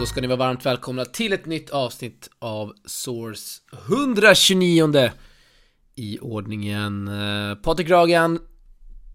[0.00, 5.10] Ja, då ska ni vara varmt välkomna till ett nytt avsnitt av Source 129
[5.94, 7.08] i ordningen.
[7.08, 8.40] Eh, Patrik Ragan,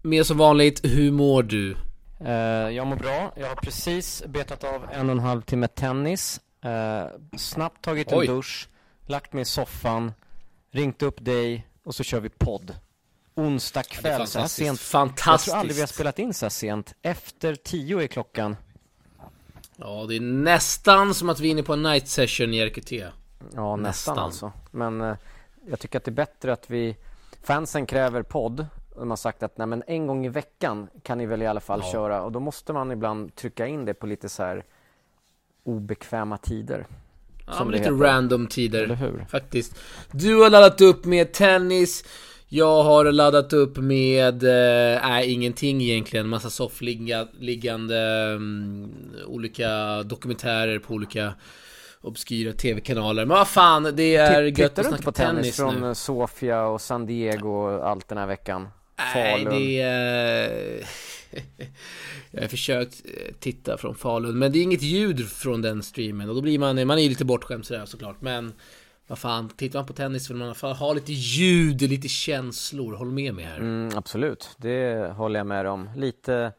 [0.02, 1.76] med som vanligt, hur mår du?
[2.20, 2.30] Uh,
[2.70, 3.32] jag mår bra.
[3.36, 6.40] Jag har precis betat av en och en halv timme tennis.
[6.64, 8.26] Uh, snabbt tagit en Oj.
[8.26, 8.68] dusch,
[9.06, 10.12] lagt mig i soffan,
[10.72, 12.74] ringt upp dig och så kör vi podd.
[13.34, 14.56] Onsdag kväll, så här fantastiskt.
[14.56, 14.68] sent.
[14.68, 15.50] Jag Fantastiskt.
[15.50, 16.94] tror aldrig vi har spelat in så här sent.
[17.02, 18.56] Efter tio är klockan.
[19.76, 22.92] Ja, det är nästan som att vi är inne på en night session i RKT.
[22.92, 23.06] Ja,
[23.76, 24.18] nästan, Nästan.
[24.18, 24.52] alltså.
[24.70, 25.16] Men uh,
[25.70, 26.96] jag tycker att det är bättre att vi...
[27.42, 28.66] Fansen kräver podd.
[28.96, 31.60] De har sagt att nej, men en gång i veckan kan ni väl i alla
[31.60, 31.92] fall Ja.
[31.92, 32.22] köra.
[32.22, 34.64] Och då måste man ibland trycka in det på lite så här
[35.64, 36.86] obekväma tider.
[37.46, 37.96] Ja, Som lite heter.
[37.96, 39.26] random tider.
[39.30, 39.76] Faktiskt.
[40.10, 42.04] Du har laddat upp med tennis.
[42.48, 46.28] Jag har laddat upp med, eh, nej ingenting egentligen.
[46.28, 47.98] Massa soffliggande,
[48.32, 48.90] mm,
[49.26, 51.34] olika dokumentärer på olika
[52.00, 53.24] obskyra tv-kanaler.
[53.24, 55.86] Men vad fan, det är Titt- gött att snacka på tennis, tennis från nu.
[55.86, 58.68] eh, Sofia och San Diego och allt den här veckan?
[58.98, 59.58] Nej, Falun.
[59.58, 60.86] det är...
[62.30, 66.28] Jag har försökt eh, titta från Falun, men det är inget ljud från den streamen
[66.28, 68.52] och då blir man, man är ju lite bortskämd sådär såklart, men
[69.06, 73.34] vad fan, tittar man på tennis vill man ha lite ljud, lite känslor, håll med
[73.34, 73.58] mig här.
[73.58, 75.90] Mm, absolut, det håller jag med om.
[75.96, 76.52] Lite,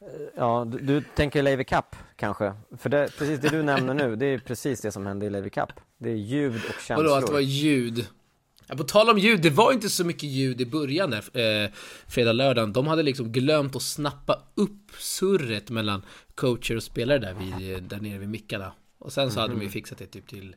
[0.00, 0.06] eh,
[0.36, 2.54] ja, du, du tänker Lever Cup kanske?
[2.78, 5.48] För det, precis det du nämner nu, det är precis det som hände i Lever
[5.48, 5.72] Cup.
[5.98, 7.18] Det är ljud och Vadå känslor.
[7.18, 8.06] att det var ljud?
[8.66, 11.70] Ja, på tal om ljud, det var inte så mycket ljud i början där, eh,
[12.06, 12.72] fredag, lördagen.
[12.72, 16.02] De hade liksom glömt att snappa upp surret mellan
[16.34, 18.72] coacher och spelare där, vid, där nere vid mickarna.
[18.98, 20.56] Och sen så hade de ju fixat det typ till,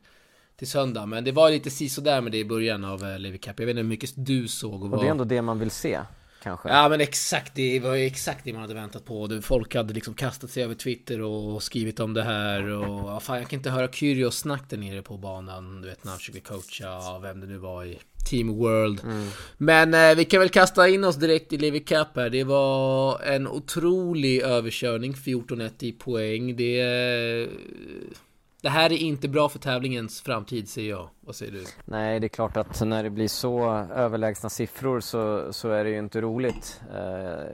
[0.56, 1.06] till söndag.
[1.06, 3.60] Men det var lite sisådär med det i början av eh, Levi Cup.
[3.60, 5.00] Jag vet inte hur mycket du såg och Och vad...
[5.00, 6.00] det är ändå det man vill se,
[6.44, 6.70] kanske.
[6.70, 9.40] Ja men exakt, det var ju exakt det man hade väntat på.
[9.42, 13.38] Folk hade liksom kastat sig över Twitter och skrivit om det här och ja, fan
[13.38, 15.82] jag kan inte höra Kyrgios snack där nere på banan.
[15.82, 18.00] Du vet när han försökte coacha, vem det nu var i
[18.30, 19.02] Team World.
[19.58, 22.30] Men eh, vi kan väl kasta in oss direkt i Levi Cup här.
[22.30, 26.56] Det var en otrolig överkörning, 14-1 i poäng.
[26.56, 27.48] Det, eh,
[28.64, 31.10] det här är inte bra för tävlingens framtid säger jag.
[31.22, 31.66] Vad säger du?
[31.86, 35.90] Nej, det är klart att när det blir så överlägsna siffror så, så är det
[35.90, 36.82] ju inte roligt.
[36.90, 37.00] Eh,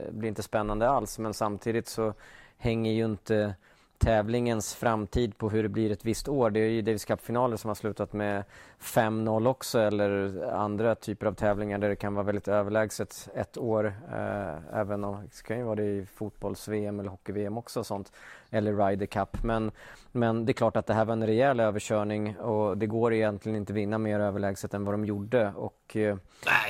[0.06, 2.14] det blir inte spännande alls, men samtidigt så
[2.58, 3.54] hänger ju inte
[4.00, 6.50] tävlingens framtid på hur det blir ett visst år.
[6.50, 8.44] Det är ju Davis Cup-finaler som har slutat med
[8.80, 13.94] 5-0 också eller andra typer av tävlingar där det kan vara väldigt överlägset ett år.
[14.12, 18.12] Eh, även om det kan ju vara det i fotbolls-VM eller hockey-VM också och sånt.
[18.50, 19.42] Eller Ryder Cup.
[19.42, 19.70] Men,
[20.12, 23.56] men det är klart att det här var en rejäl överkörning och det går egentligen
[23.56, 25.52] inte vinna mer överlägset än vad de gjorde.
[25.56, 26.16] Och eh,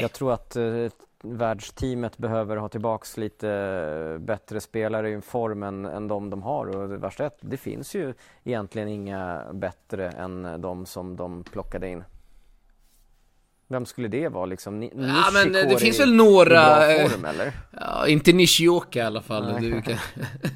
[0.01, 0.87] jag tror att eh,
[1.23, 6.77] världsteamet behöver ha tillbaks lite eh, bättre spelare i form än, än de de har.
[6.77, 8.15] Och det värsta är att det finns ju
[8.45, 12.05] egentligen inga bättre än de som de plockade in.
[13.69, 14.81] Vem skulle det vara liksom?
[14.81, 16.47] Ni- Ja men eh, det finns väl i några...
[16.77, 17.53] bra eh, form eller?
[17.81, 19.53] Ja, inte Nishioka i alla fall.
[19.53, 19.71] Nej.
[19.71, 19.97] Du kan...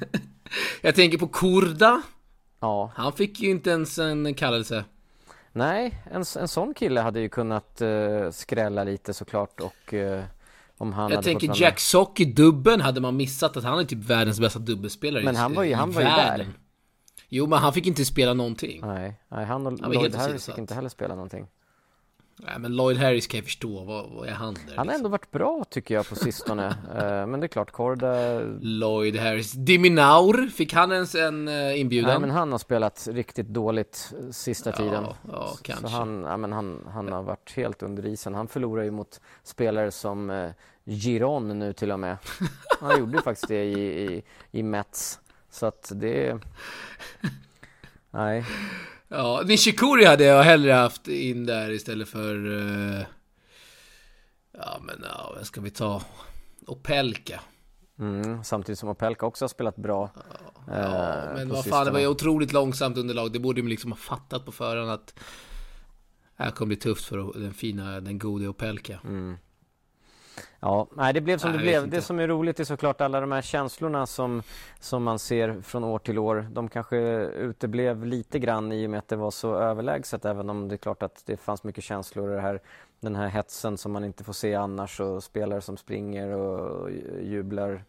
[0.81, 2.01] jag tänker på Kurda.
[2.59, 4.85] Ja, Han fick ju inte ens en kallelse.
[5.51, 10.23] nej, en, en sån kille hade ju kunnat eh, skrälla lite såklart och eh,
[10.77, 11.61] om han Jag tänker.
[11.61, 15.35] Jack Sock i dubben hade man missat att han är typ världens bästa dubbelspelare Men
[15.35, 16.47] han var ju- han var ju där.
[17.29, 18.81] Jo men han fick inte spela någonting.
[18.81, 21.47] Nej, nej, han och helt Lloyd Harris fick inte heller spela någonting.
[22.37, 24.61] Nej men Lloyd Harris kan jag förstå, vad, vad är han där?
[24.61, 24.99] Han har liksom?
[24.99, 26.75] ändå varit bra tycker jag på sistone.
[26.95, 28.39] Eh, men det är klart, Korda...
[28.61, 29.51] Lloyd Harris.
[29.51, 32.09] Diminaur, fick han ens en uh, inbjudan?
[32.09, 35.03] Nej men han har spelat riktigt dåligt eh, sista tiden.
[35.03, 35.87] Ja, ja Så kanske.
[35.87, 38.35] han, ja, men han, han har varit helt under isen.
[38.35, 40.51] Han förlorar ju mot spelare som eh,
[40.85, 42.17] Giron nu till och med.
[42.79, 45.19] Han gjorde ju faktiskt det i, i, i Mets.
[45.49, 46.39] Så att det...
[48.11, 48.45] Nej.
[49.07, 52.59] Ja, Nishikori hade jag hellre haft in där istället för...
[52.59, 53.05] eh,
[54.57, 56.01] ja men ja, vem ska vi ta?
[56.67, 57.39] Opelka.
[57.99, 60.09] Mm, samtidigt som Opelka också har spelat bra.
[60.67, 63.31] eh, Ja, men vad fan, det var ju otroligt långsamt underlag.
[63.33, 65.07] Det borde man liksom ha fattat på förhand att
[66.37, 68.99] det här kommer bli tufft för den fina, den gode Opelka.
[69.03, 69.37] Mm.
[70.59, 71.83] Ja, nej det blev som Nej, det blev.
[71.83, 71.95] inte.
[71.97, 74.43] Det som är roligt är såklart alla de här känslorna som,
[74.79, 76.47] som man ser från år till år.
[76.51, 80.67] De kanske uteblev lite grann i och med att det var så överlägset även om
[80.67, 82.61] det är klart att det fanns mycket känslor i det här,
[82.99, 86.91] den här hetsen som man inte får se annars och spelare som springer och
[87.21, 87.83] jublar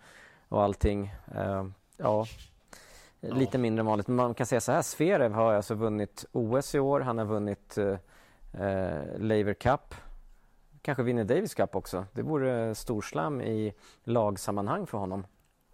[0.48, 1.14] och allting.
[1.34, 1.66] Eh,
[1.96, 2.26] ja,
[3.20, 4.08] lite mindre än vanligt.
[4.08, 7.24] Men man kan säga så här, Zverev har alltså vunnit OS i år, han har
[7.24, 7.96] vunnit eh,
[8.62, 9.94] eh, Laver Cup
[10.86, 12.06] kanske vinner Davis Cup också.
[12.12, 13.72] Det vore storslam i
[14.04, 15.26] lagsammanhang för honom.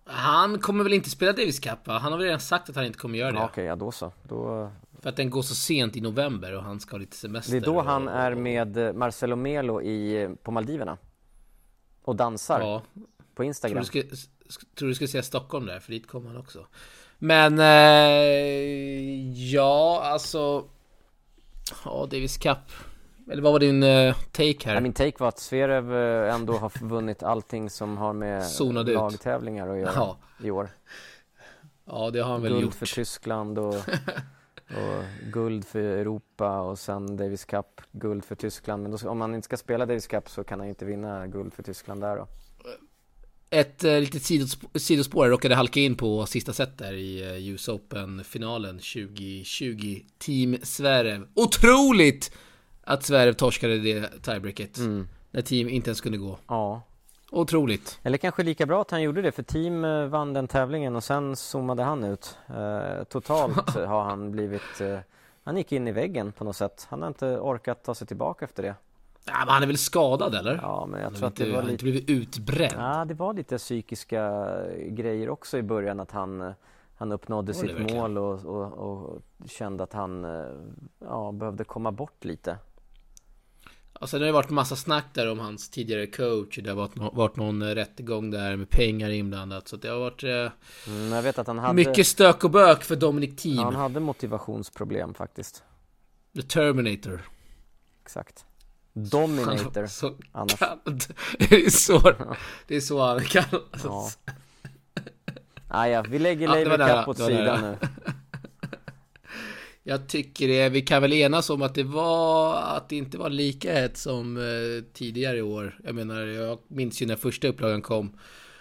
[0.05, 1.99] Han kommer väl inte spela Davis Cup va?
[1.99, 3.39] Han har väl redan sagt att han inte kommer göra det.
[3.39, 4.13] Ja, Okej, ja då så.
[4.23, 4.71] Då...
[5.01, 7.53] För att den går så sent i november och han ska ha lite semester.
[7.53, 10.99] Det är då han och, är med Marcelo Melo i, på Maldiverna.
[12.03, 12.83] Och dansar Ja,
[13.35, 13.79] på tror Instagram.
[13.79, 14.03] du, ska,
[14.75, 16.67] tror du ska säga Stockholm där, för dit kommer han också.
[17.19, 17.59] Men...
[17.59, 20.65] Eh, ja, alltså...
[21.85, 22.59] Ja, Davis Cup.
[23.31, 24.75] Eller vad var din eh, take här?
[24.75, 28.93] Ja, min take var att Zverev eh, ändå har vunnit allting som har med Zonade
[28.93, 30.19] lagtävlingar att göra Ja.
[30.43, 30.69] i år.
[31.85, 32.75] Ja, det har han väl Guld gjort.
[32.75, 33.75] för Tyskland och,
[34.69, 38.83] och guld för Europa och sen Davis Cup, guld för Tyskland.
[38.83, 41.53] Men då, om han inte ska spela Davis Cup så kan han inte vinna guld
[41.55, 42.29] för Tyskland där då.
[43.51, 47.49] Ett eh, litet sidospår, sidospår, jag råkade halka in på sista set där i eh,
[47.53, 50.01] US Open-finalen 2020.
[50.19, 51.27] Team Zverev.
[51.35, 52.33] Otroligt
[52.85, 54.79] att Zverev torskade det tiebreaket.
[54.79, 55.09] Mm.
[55.31, 56.39] När team inte ens kunde gå.
[56.49, 56.83] Ja,
[57.31, 57.99] Otroligt.
[58.03, 61.05] eller kanske lika bra att han gjorde det för team eh, vann den tävlingen och
[61.05, 62.39] sen zoomade han ut.
[62.49, 64.99] Eh, totalt har han blivit, eh,
[65.45, 66.87] han gick in i väggen på något sätt.
[66.91, 68.75] Han har inte orkat ta sig tillbaka efter det.
[69.25, 70.59] Ja, men han är väl skadad eller?
[70.63, 72.75] Ja, men jag Han tror att inte, det han var lite inte blivit utbränd.
[72.79, 74.47] Ja, det var lite psykiska
[74.89, 76.53] grejer också i början att han, eh,
[76.97, 77.97] han uppnådde sitt verkligen?
[77.97, 80.47] mål och, och, och kände att han eh,
[80.99, 82.59] ja, behövde komma bort lite.
[83.93, 86.59] Alltså det har ju varit massa snack där om hans tidigare coach.
[86.63, 89.69] Det har varit, nå- varit någon rättegång där med pengar inblandat.
[89.69, 90.31] Så det har varit eh,
[90.87, 93.59] Mm, jag vet att han hade, mycket stök och bök för Dominic Thiem.
[93.65, 95.63] han hade motivationsproblem faktiskt.
[96.35, 97.23] The Terminator.
[98.05, 98.45] Exakt.
[98.93, 99.87] Dominator.
[99.87, 100.59] Så annars.
[100.59, 101.05] kallad.
[101.39, 102.13] Det är så,
[102.67, 103.51] det är så han kallas.
[103.85, 104.11] Ja.
[105.69, 107.77] Ah, ja, vi lägger Ja, det Laver Cup åt det sidan nu.
[109.85, 113.31] Jag tycker det, vi kan väl enas om att det var, att det inte var
[113.31, 115.79] lika hett som eh, tidigare i år.
[115.85, 118.19] Jag menar, jag minns ju när första upplagan kom.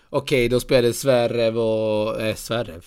[0.09, 2.85] Okej, då spelade Zverev och, eh, Zverev,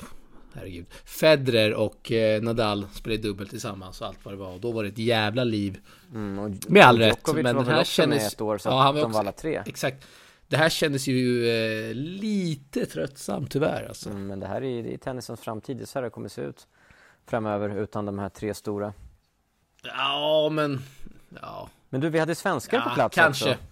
[0.55, 0.87] herregud.
[1.05, 4.53] Federer och eh, Nadal spelade dubbelt tillsammans och allt vad det var.
[4.55, 5.79] Och då var det ett jävla liv.
[6.15, 9.03] Mm, Med all rätt, men var väl här kändes- ett år så Ja, han var
[9.03, 9.63] också- var alla tre.
[9.67, 10.07] Exakt.
[10.49, 14.11] Det här kändes ju eh, lite tröttsamt tyvärr alltså.
[14.11, 16.29] Mm, men det här är, det är tennisens framtid, det är så här det kommer
[16.29, 16.67] se ut
[17.27, 18.93] framöver utan de här tre stora.
[19.83, 20.81] Ja, men...
[21.43, 23.51] Ja, Men du, vi hade svenskar på ja plats kanske.
[23.51, 23.63] också.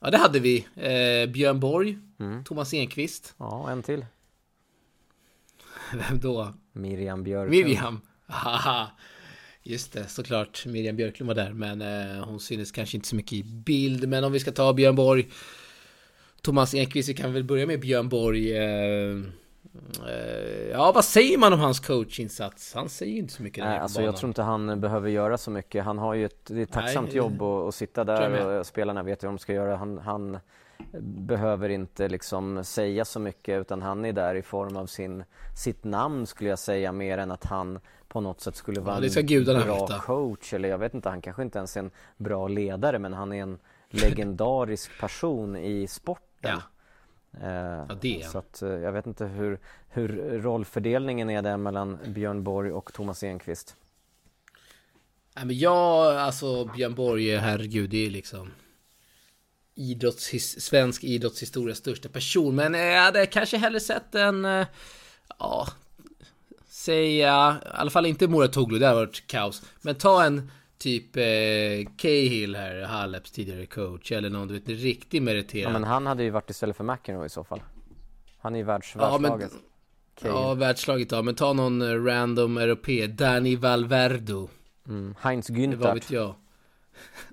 [0.00, 0.66] Ja, det hade vi.
[0.74, 2.44] Eh, Björn Borg, Mm.
[2.44, 3.34] Thomas Enqvist.
[3.38, 4.06] Ja, en till.
[5.94, 6.54] Vem då?
[6.72, 7.50] Miriam Björklund.
[7.66, 8.00] Miriam.
[8.26, 8.86] Haha.
[9.62, 10.66] Just det, såklart.
[10.66, 14.08] Miriam Björklund var där, men eh, hon syntes kanske inte så mycket i bild.
[14.08, 15.28] Men om vi ska ta Björn Borg,
[16.42, 18.56] Thomas Enqvist, vi kan väl börja med Björn Borg.
[18.56, 19.16] Eh,
[20.70, 22.74] ja, vad säger man om hans coachinsats?
[22.74, 23.64] Han säger ju inte så mycket.
[23.64, 24.18] Nej, alltså jag banan.
[24.18, 25.84] tror inte han behöver göra så mycket.
[25.84, 28.58] Han har ju ett, det är ett tacksamt Nej, jobb att, att sitta jag där
[28.58, 29.76] och spelarna vet hur de ska göra.
[29.76, 30.38] Han, han
[31.02, 35.24] behöver inte liksom säga så mycket utan han är där i form av sin,
[35.56, 39.60] sitt namn skulle jag säga mer än att han på något sätt skulle vara gudarna
[39.60, 39.98] en bra veta.
[39.98, 43.32] coach eller jag vet inte, han kanske inte ens är en bra ledare men han
[43.32, 43.58] är en
[43.90, 46.50] legendarisk person i sporten.
[46.50, 46.62] Ja.
[47.42, 50.08] Eh, Ja, det så att eh, jag vet inte hur, hur
[50.42, 53.76] rollfördelningen är där mellan Björn Borg och Thomas Enqvist.
[55.36, 58.50] Nej men jag, alltså Björn Borg, herregud, det är liksom
[59.74, 62.54] idrottshis, svensk idrottshistorias största person.
[62.54, 64.64] Men eh, jag hade kanske hellre sett en,
[65.38, 65.68] ja,
[66.68, 69.62] säga, i alla fall inte Muratoglu, det har varit kaos.
[69.82, 71.22] Men ta en typ eh,
[71.96, 75.72] Cahill här, Haleps tidigare coach, eller någon du vet, riktig Ja, meriterad.
[75.72, 77.60] men han hade ju varit istället för McEnroe i så fall.
[78.38, 79.52] Han är ju världs, Ja, men- världslaget.
[80.18, 80.30] Okej.
[80.30, 84.48] Ja, världslaget ja, men ta någon eh, random europé, Danny Valverdo.
[84.88, 85.14] Mm.
[85.20, 85.94] Heinz Vad Günther.
[85.94, 86.34] vet jag?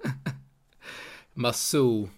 [1.33, 2.09] Massou.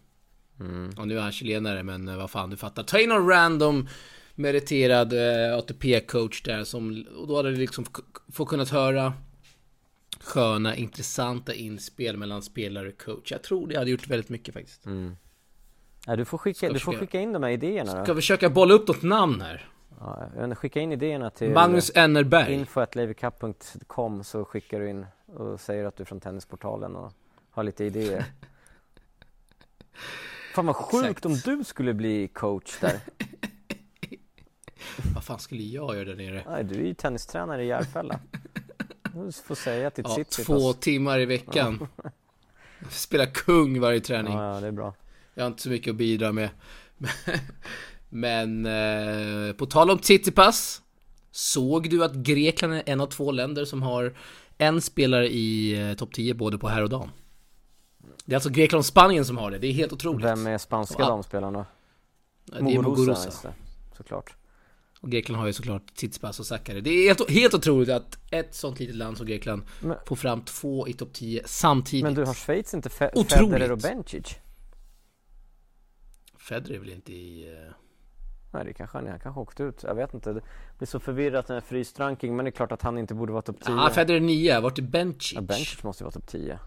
[0.59, 0.89] Mm.
[0.97, 2.83] Och nu är han chilenare, men eh, vad fan, du fattar.
[2.83, 3.87] Ta in någon random
[4.35, 8.03] meriterad eh, ATP-coach där som, och då hade du liksom f-
[8.33, 9.13] få kunnat höra
[10.25, 13.31] sköna, intressanta inspel mellan spelare och coach.
[13.31, 14.85] Jag tror det hade gjort väldigt mycket faktiskt.
[14.85, 15.17] Mm.
[16.07, 18.15] Ja, du får, skicka, Ska du får skicka in de här idéerna Ska då.
[18.15, 19.69] försöka bolla upp något namn här.
[19.99, 22.53] Ja, skicka in idéerna till Magnus Ennerberg.
[22.53, 27.13] info.levycup.com så skickar du in och säger att du är från Tennisportalen och
[27.49, 28.25] har lite idéer.
[30.55, 31.25] Fan vad sjukt Exakt.
[31.25, 32.99] om du skulle bli coach där.
[35.15, 36.43] Vad fan skulle jag göra där nere?
[36.49, 38.19] Nej, du är ju tennistränare i Järfälla.
[39.15, 40.45] Du får säga till Ja, Tsitsipas.
[40.45, 41.87] två timmar i veckan.
[42.89, 44.33] Spela kung varje träning.
[44.33, 44.93] Ja, ja, det är bra.
[45.33, 46.49] Jag har inte så mycket att bidra med.
[48.09, 50.81] Men eh, på tal om Tsitsipas.
[51.31, 54.13] Såg du att Grekland är en av två länder som har
[54.57, 57.09] en spelare i eh, topp 10 både på herr och dam?
[58.25, 59.57] Det är alltså Grekland och Spanien som har det.
[59.57, 60.25] Det är helt otroligt.
[60.25, 61.07] Vem är spanska Ja.
[61.07, 61.65] damspelaren då?
[62.45, 63.53] Det är Muguruza.
[63.97, 64.35] såklart.
[65.05, 66.81] Och Grekland har ju såklart Tsitsipas och Sakari.
[66.81, 70.41] Det är helt, helt otroligt att ett sånt litet land som Grekland Men- får fram
[70.41, 72.03] två i topp 10 samtidigt.
[72.03, 73.53] Men du, har Schweiz inte Fe- Otroligt.
[73.53, 74.35] Federer och Bencic?
[76.37, 77.53] Federer är väl inte i...
[77.53, 77.73] eh,
[78.53, 79.11] Nej, det kanske han är.
[79.11, 79.83] Han kanske åkte ut.
[79.83, 80.33] Jag vet inte.
[80.33, 80.41] Det
[80.77, 82.35] blir så förvirrat med fryst ranking.
[82.35, 83.75] Men det är klart att han inte borde vara topp 10.
[83.75, 85.33] Ja, Federer är 9, vart är Bencic?
[85.35, 86.59] ja, Bencic måste ju vara topp 10.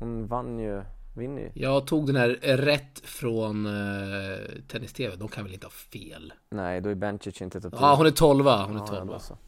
[0.00, 0.82] Hon vann ju,
[1.14, 1.50] vinner ju.
[1.54, 4.38] Jag tog den här rätt från uh,
[4.68, 6.32] Tennis-TV, de kan väl inte ha fel?
[6.50, 7.80] Nej, då är Bencic inte topp 10.
[7.80, 9.38] Ja, hon är 12 Hon är Ja, 12 då så.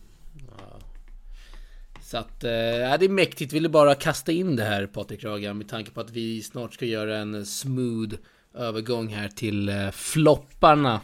[2.02, 3.52] Så att, ja, det är mäktigt.
[3.52, 6.84] Ville bara kasta in det här Patrik Ragan med tanke på att vi snart ska
[6.84, 8.14] göra en smooth
[8.54, 11.00] övergång här till eh, flopparna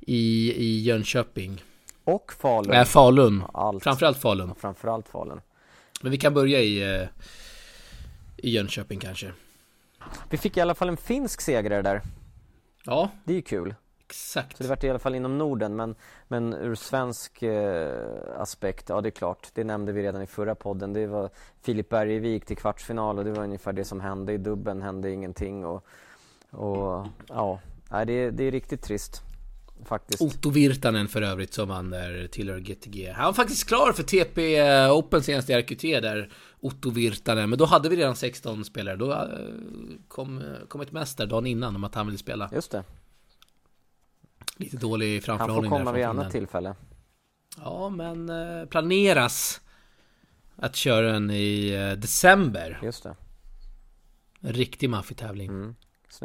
[0.00, 1.62] i, i Jönköping.
[2.04, 2.72] Och Falun.
[2.72, 3.42] Äh, Falun.
[3.54, 3.84] Allt.
[3.84, 4.48] Framförallt Falun.
[4.48, 5.40] Ja, Framförallt Falun.
[6.02, 7.06] Men vi kan börja i,
[8.36, 9.32] i Jönköping kanske.
[10.30, 12.02] Vi fick i alla fall en finsk segrare där.
[12.84, 13.74] Ja, Det är ju kul.
[14.06, 14.56] exakt.
[14.56, 15.94] Så det vart i alla fall inom Norden men,
[16.28, 18.00] men ur svensk eh,
[18.38, 20.92] aspekt, ja det är klart, det nämnde vi redan i förra podden.
[20.92, 21.30] Det var
[21.62, 24.32] Filip Bergevik till kvartsfinal och det var ungefär det som hände.
[24.32, 25.84] I dubben hände ingenting och,
[26.50, 27.58] och ja,
[27.90, 29.22] nej, det, det är riktigt trist
[29.84, 30.22] faktiskt.
[30.22, 33.12] Otto Virtanen för övrigt som han där tillhör GTG.
[33.12, 37.50] Han var faktiskt klar för TP eh, Open senast i RQT där, Otto Virtanen.
[37.50, 38.96] Men då hade vi redan 16 spelare.
[38.96, 39.18] Då eh,
[40.08, 42.50] kom, kom ett där dagen innan om att han ville spela.
[42.52, 42.84] Just det,
[44.56, 46.20] Lite dålig han får framförhållning där komma från vid Finland.
[46.20, 46.74] annat tillfälle.
[47.56, 49.60] Ja, men eh, planeras
[50.56, 52.80] att köra den i eh, december.
[52.82, 53.16] Just det.
[54.40, 55.48] En riktig maffig tävling.
[55.48, 55.74] Mm.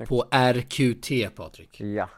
[0.08, 1.82] På RQT Patrik.
[1.82, 2.10] Ja.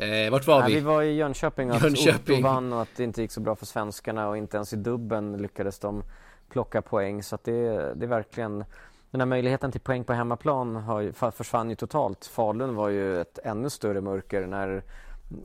[0.00, 0.74] Eh, vart var Nej, vi?
[0.74, 2.34] vi var i Jönköping och att Jönköping.
[2.38, 4.76] Otto vann och att det inte gick så bra för svenskarna och inte ens i
[4.76, 6.02] dubben lyckades de
[6.50, 7.22] plocka poäng.
[7.22, 8.64] Så att det, det är verkligen
[9.10, 12.26] den här möjligheten till poäng på hemmaplan har försvann ju totalt.
[12.26, 14.82] Falun var ju ett ännu större mörker när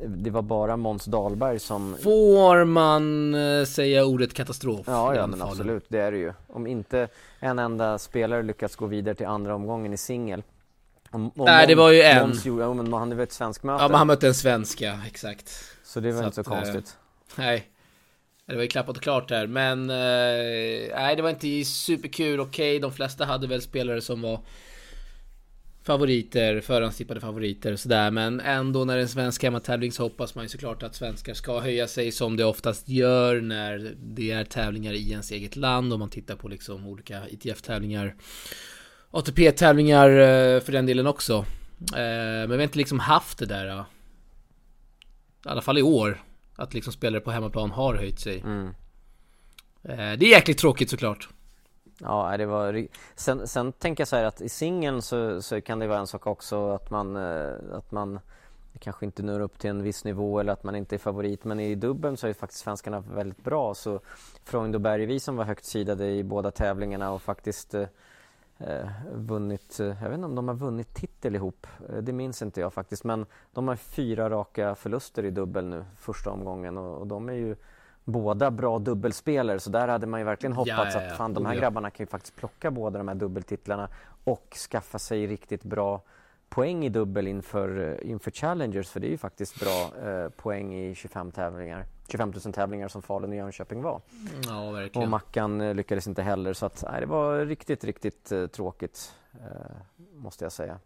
[0.07, 4.83] det var bara Måns Dahlberg som Får man eh, säga ordet katastrof?
[4.87, 6.33] Ja, ja men absolut, det är det ju.
[6.47, 7.07] Om inte
[7.39, 10.43] en enda spelare lyckats gå vidare till andra omgången i singel.
[11.11, 12.21] Om- om Nej, det var ju en.
[12.27, 13.83] Måns men han hade väl ett svensk möte.
[13.83, 15.49] Ja, men han mötte en svenska, exakt.
[15.83, 16.97] Så det var så inte så att, eh, konstigt.
[17.35, 17.71] Nej.
[18.47, 19.89] Det var ju klappat och klart där, men...
[19.89, 22.39] Eh, nej, det var inte superkul.
[22.39, 24.39] Okej, de flesta hade väl spelare som var
[25.83, 28.11] favoriter, förhandstippade favoriter och sådär.
[28.11, 31.33] Men ändå när det är en svensk hemmatävling så hoppas man ju såklart att svenskar
[31.33, 35.93] ska höja sig som det oftast gör när det är tävlingar i ens eget land.
[35.93, 38.15] Om man tittar på liksom olika ITF-tävlingar.
[39.11, 41.33] ATP-tävlingar eh, för den delen också.
[41.95, 43.67] Eh, Men vi har inte liksom haft det där.
[43.67, 43.83] eh,
[45.45, 46.23] I alla fall i år.
[46.55, 48.39] Att liksom spelare på hemmaplan har höjt sig.
[48.39, 48.73] Mm.
[49.81, 51.29] Det är jäkligt tråkigt såklart.
[51.99, 52.87] Ja, det var...
[53.15, 56.07] Sen, sen tänker jag så här att i singeln så, så kan det vara en
[56.07, 57.15] sak också att man,
[57.73, 58.19] att man
[58.79, 61.43] kanske inte når upp till en viss nivå eller att man inte är favorit.
[61.43, 63.73] Men i dubben så är ju faktiskt svenskarna väldigt bra.
[63.73, 63.99] Så
[64.45, 67.75] Freund och Bergvi som var högt sidade i båda tävlingarna och faktiskt
[68.59, 71.67] eh, vunnit, eh, jag vet inte om de har vunnit titel ihop.
[71.89, 73.03] Eh, det minns inte jag faktiskt.
[73.03, 77.33] Men de har fyra raka förluster i dubbel nu första omgången och, och de är
[77.33, 77.55] ju
[78.03, 81.11] båda bra dubbelspelare så där hade man ju verkligen hoppats Ja, ja, ja.
[81.11, 83.89] att fan de här grabbarna kan ju faktiskt plocka båda de här dubbeltitlarna
[84.23, 86.01] och skaffa sig riktigt bra
[86.49, 90.75] poäng i dubbel inför, eh, inför Challengers för det är ju faktiskt bra eh, poäng
[90.75, 94.01] i 25 tävlingar 25 000 tävlingar som Falun och Jönköping var.
[94.47, 95.09] Ja, Och verkligen.
[95.09, 99.75] Mackan eh, lyckades inte heller så att nej, det var riktigt, riktigt eh, tråkigt eh,
[100.13, 100.79] måste jag säga.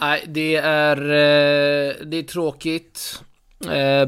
[0.00, 3.22] Nej, det är, eh, det är tråkigt.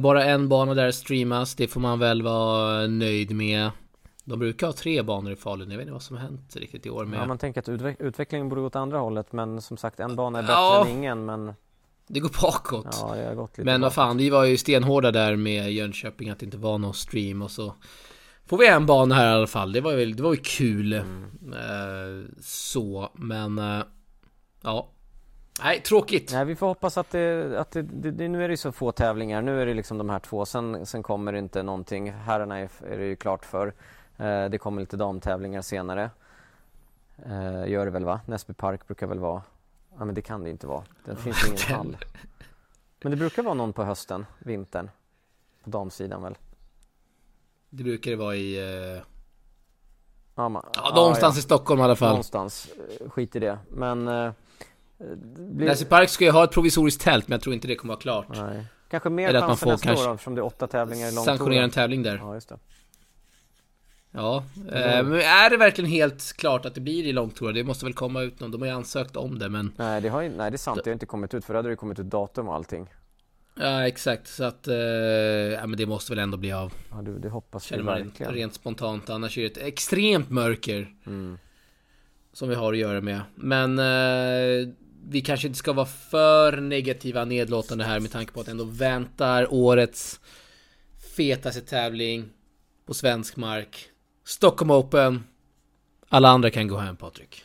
[0.01, 3.71] Bara en bana där streamas, det får man väl vara nöjd med.
[4.31, 6.87] De brukar ha tre banor i Falun, jag vet inte vad som har hänt riktigt
[6.87, 7.21] i år med.
[7.21, 10.17] Ja, man tänker att utveck- utvecklingen borde gå åt andra hållet men som sagt en
[10.17, 10.85] bana är bättre Ja.
[10.87, 11.55] än ingen men
[12.07, 12.87] Det går bakåt.
[13.01, 16.31] ja, det har gått lite Men vad fan, vi var ju stenhårda där med Jönköping
[16.31, 17.75] att det inte var någon stream och så
[18.47, 20.93] Får vi en bana här i alla fall, det var ju, det var ju kul
[20.93, 21.25] Mm.
[21.53, 23.83] eh, Så, men eh,
[24.63, 24.89] Ja
[25.63, 28.73] Nej, tråkigt Nej, vi får hoppas att, det, att det, det, nu är det så
[28.73, 29.43] få tävlingar.
[29.43, 30.47] Nu är det liksom de här två.
[30.47, 32.13] Sen, sen kommer det inte någonting.
[32.13, 33.75] Herrarna är, är det ju klart för.
[34.21, 36.11] Eh, det kommer lite damtävlingar senare.
[37.27, 38.21] Eh, gör det väl va?
[38.27, 39.43] Näsby Park brukar väl vara.
[39.99, 40.83] Ja men det kan det inte vara.
[41.05, 41.97] Det finns ingen hall.
[43.03, 44.91] Men det brukar vara någon på hösten, vintern.
[45.65, 46.39] På damsidan väl?
[47.71, 49.03] Det brukar det vara i eh,
[50.35, 52.69] Ja, ma- Ja, någonstans i Stockholm i alla fall Någonstans.
[53.09, 53.59] Skit i det.
[53.69, 54.05] Men...
[54.05, 54.35] Det
[55.37, 57.95] blir- Näsby Park ska ju ha ett provisoriskt tält men jag tror inte det kommer
[57.95, 58.65] vara klart Nej.
[58.91, 61.09] Kanske mer Eller att man chans får nästa kanske år eftersom det är åtta tävlingar
[61.09, 61.71] i Sanktionera en långtouren.
[61.71, 62.59] tävling där Ja, just det.
[64.13, 67.53] Ja, eh, men är det verkligen helt klart att det blir i långtourer?
[67.53, 70.09] Det måste väl komma ut någon, de har ju ansökt om det men Nej det,
[70.09, 71.99] har nej det är sant, det har inte kommit ut för då hade det kommit
[71.99, 72.89] ut datum och allting.
[73.55, 74.29] Ja, exakt.
[74.29, 76.73] Så att, eh, ja men det måste väl ändå bli av.
[76.91, 78.33] Ja, du, det hoppas Känner vi man verkligen.
[78.35, 79.11] rent spontant.
[79.11, 80.95] Annars är det ett extremt mörker.
[81.07, 81.39] Mm.
[82.33, 83.21] Som vi har att göra med.
[83.35, 84.69] Men eh,
[85.09, 89.55] vi kanske inte ska vara för negativa nedlåtande här med tanke på att ändå väntar
[89.55, 90.21] årets
[91.17, 92.29] fetaste tävling
[92.87, 93.90] på svensk mark.
[94.31, 95.25] Stockholm Open.
[96.09, 97.45] Alla andra kan gå hem Patrik.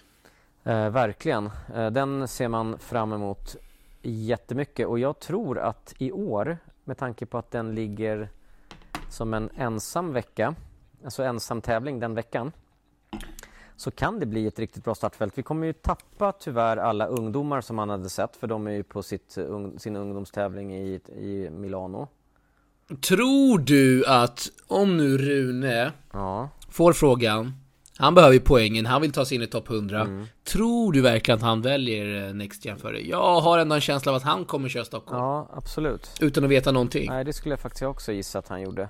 [0.63, 1.49] Eh, verkligen.
[1.75, 3.55] Eh, den ser man fram emot
[4.01, 8.29] jättemycket och jag tror att i år, med tanke på att den ligger
[9.09, 10.55] som en ensam vecka,
[11.03, 12.51] alltså ensam tävling den veckan,
[13.75, 15.37] så kan det bli ett riktigt bra startfält.
[15.37, 18.83] Vi kommer ju tappa tyvärr alla ungdomar som man hade sett, för de är ju
[18.83, 19.37] på sitt,
[19.77, 22.07] sin ungdomstävling i, i Milano.
[23.01, 27.53] Tror du att om nu Rune Ja, får frågan.
[27.97, 30.01] Han behöver ju poängen, han vill ta sig in i topp 100.
[30.01, 30.25] Mm.
[30.43, 33.07] Tror du verkligen att han väljer eh, Next Gen före?
[33.07, 35.21] Jag har ändå en känsla av att han kommer köra Stockholm.
[35.21, 36.09] ja absolut.
[36.21, 37.09] Utan att veta någonting.
[37.09, 38.81] Nej, det skulle jag faktiskt också gissa att han gjorde.
[38.81, 38.87] Eh,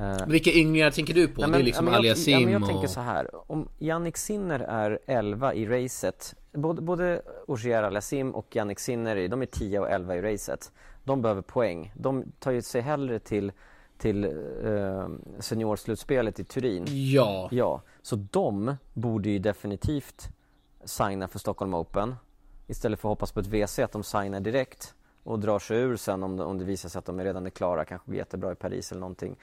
[0.00, 1.40] Men Vilka ynglingar tänker du på?
[1.40, 2.68] Nej, det är liksom ja, men Aliasim ja, men jag och...
[2.68, 3.50] tänker så här.
[3.52, 6.34] Om Yannick Sinner är 11 i racet.
[6.52, 10.72] Både, både Ogier Aliasim och Yannick Sinner, de är 10 och 11 i racet.
[11.04, 11.92] De behöver poäng.
[11.96, 13.52] De tar ju sig hellre till,
[13.98, 16.84] till eh, seniorslutspelet i Turin.
[16.88, 17.48] Ja.
[17.52, 20.28] Ja, så de borde ju definitivt
[20.84, 22.14] signa för Stockholm Open.
[22.66, 25.96] Istället för att hoppas på ett WC, att de signar direkt och drar sig ur
[25.96, 28.54] sen om om det visar sig att de redan är klara, kanske går jättebra i
[28.54, 29.36] Paris eller någonting.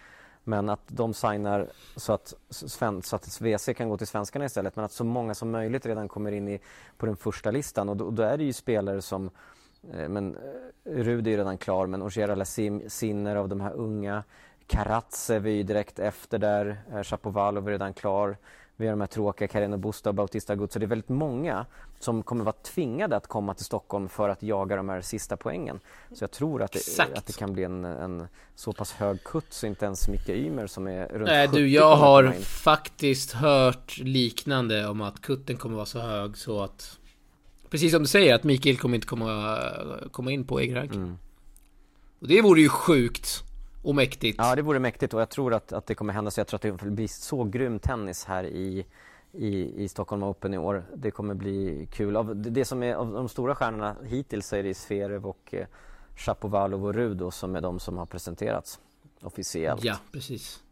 [0.44, 4.76] Men att de signar så att, sven, så att WC kan gå till svenskarna istället,
[4.76, 6.60] men att så många som möjligt redan kommer in i,
[6.98, 7.90] på den första listan.
[7.90, 9.30] Och då, då är det ju spelare som
[9.92, 10.42] men, eh,
[10.84, 14.24] Rudi är redan klar, men Ogier Alassim, Sinner av de här unga.
[14.68, 16.78] Karatsev är ju direkt efter där.
[16.94, 18.38] Eh, Shapovalov är redan klar.
[18.78, 20.72] Vi har de här tråkiga Carino Busta och Bautista Agut.
[20.72, 21.66] Så det är väldigt många
[22.00, 25.80] som kommer vara tvingade att komma till Stockholm för att jaga de här sista poängen.
[26.12, 27.18] Så jag tror att det, Exakt.
[27.18, 30.68] att det kan bli en, en så pass hög kutt så inte ens Micke Ymer
[30.68, 35.76] som är runt Nej 70 du, jag har faktiskt hört liknande om att kutten kommer
[35.76, 37.00] vara så hög så att...
[37.70, 39.60] Precis som du säger, att Mikael kommer inte komma,
[40.12, 40.96] komma in på egen rank.
[40.96, 41.18] Mm.
[42.20, 43.44] Och det vore ju sjukt
[43.84, 44.38] och mäktigt.
[44.38, 46.40] Ja, det vore mäktigt och jag tror att, att det kommer hända så.
[46.40, 48.86] Jag tror att det blir så grym tennis här i,
[49.32, 50.86] i, i Stockholm Open i år.
[50.96, 52.16] Det kommer bli kul.
[52.16, 55.66] Av det, som är av de stora stjärnorna hittills så är det Zverev och eh,
[56.16, 58.80] Shapovalov och Rudo som är de som har presenterats
[59.22, 59.84] officiellt.
[59.84, 60.64] Ja, precis.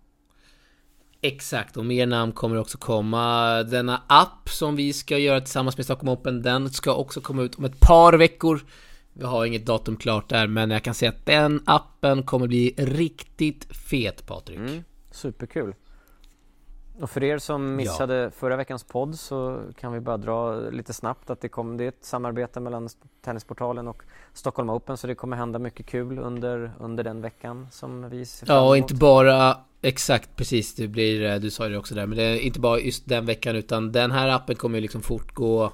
[1.25, 3.63] Exakt, och mer namn kommer också komma.
[3.63, 7.55] Denna app som vi ska göra tillsammans med Stockholm Open, den ska också komma ut
[7.55, 8.62] om ett par veckor.
[9.13, 12.73] Vi har inget datum klart där, men jag kan säga att den appen kommer bli
[12.77, 14.57] riktigt fet, Patrik.
[14.57, 15.73] Mm, superkul.
[17.01, 21.29] Och för er som missade förra veckans podd så kan vi bara dra lite snabbt
[21.29, 22.89] att det, kom, det är ett samarbete mellan
[23.21, 24.03] Tennisportalen och
[24.34, 28.45] Stockholm Open så det kommer hända mycket kul under, under den veckan som vi ser
[28.45, 28.91] fram Ja, och emot.
[28.91, 32.39] inte bara exakt precis, det blir, eh, du sa det också där, men det är
[32.39, 35.71] inte bara just den veckan utan den här appen kommer ju liksom fortgå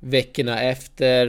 [0.00, 1.26] veckorna efter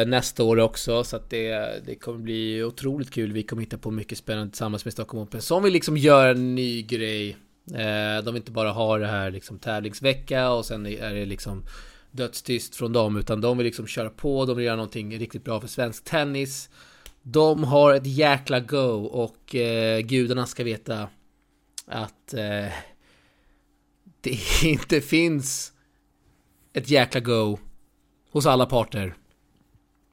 [0.00, 3.32] eh, nästa år också så att det, det kommer bli otroligt kul.
[3.32, 6.54] Vi kommer hitta på mycket spännande tillsammans med Stockholm Open som vill liksom göra en
[6.54, 7.36] ny grej.
[7.74, 11.64] Eh, de inte bara ha det här liksom tävlingsvecka och sen är det liksom
[12.10, 15.60] dödstyst från dem utan de vill liksom köra på, de vill göra någonting riktigt bra
[15.60, 16.70] för svensk tennis.
[17.22, 21.08] De har ett jäkla go och eh, gudarna ska veta
[21.86, 22.40] att eh,
[24.20, 25.72] det inte finns
[26.72, 27.58] ett jäkla go
[28.30, 29.14] hos alla parter.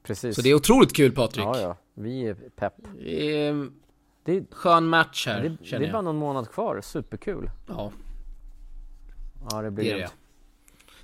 [0.02, 0.36] Precis.
[0.36, 1.44] Så det är otroligt kul Patrik.
[1.44, 1.76] Ja, ja.
[1.94, 2.74] Vi är pepp.
[4.26, 6.80] Det är en Det, skön match här, det, det känner är bara någon månad kvar.
[6.80, 7.50] Superkul.
[7.66, 7.92] Ja,
[9.50, 10.10] Ja, det blir det är det.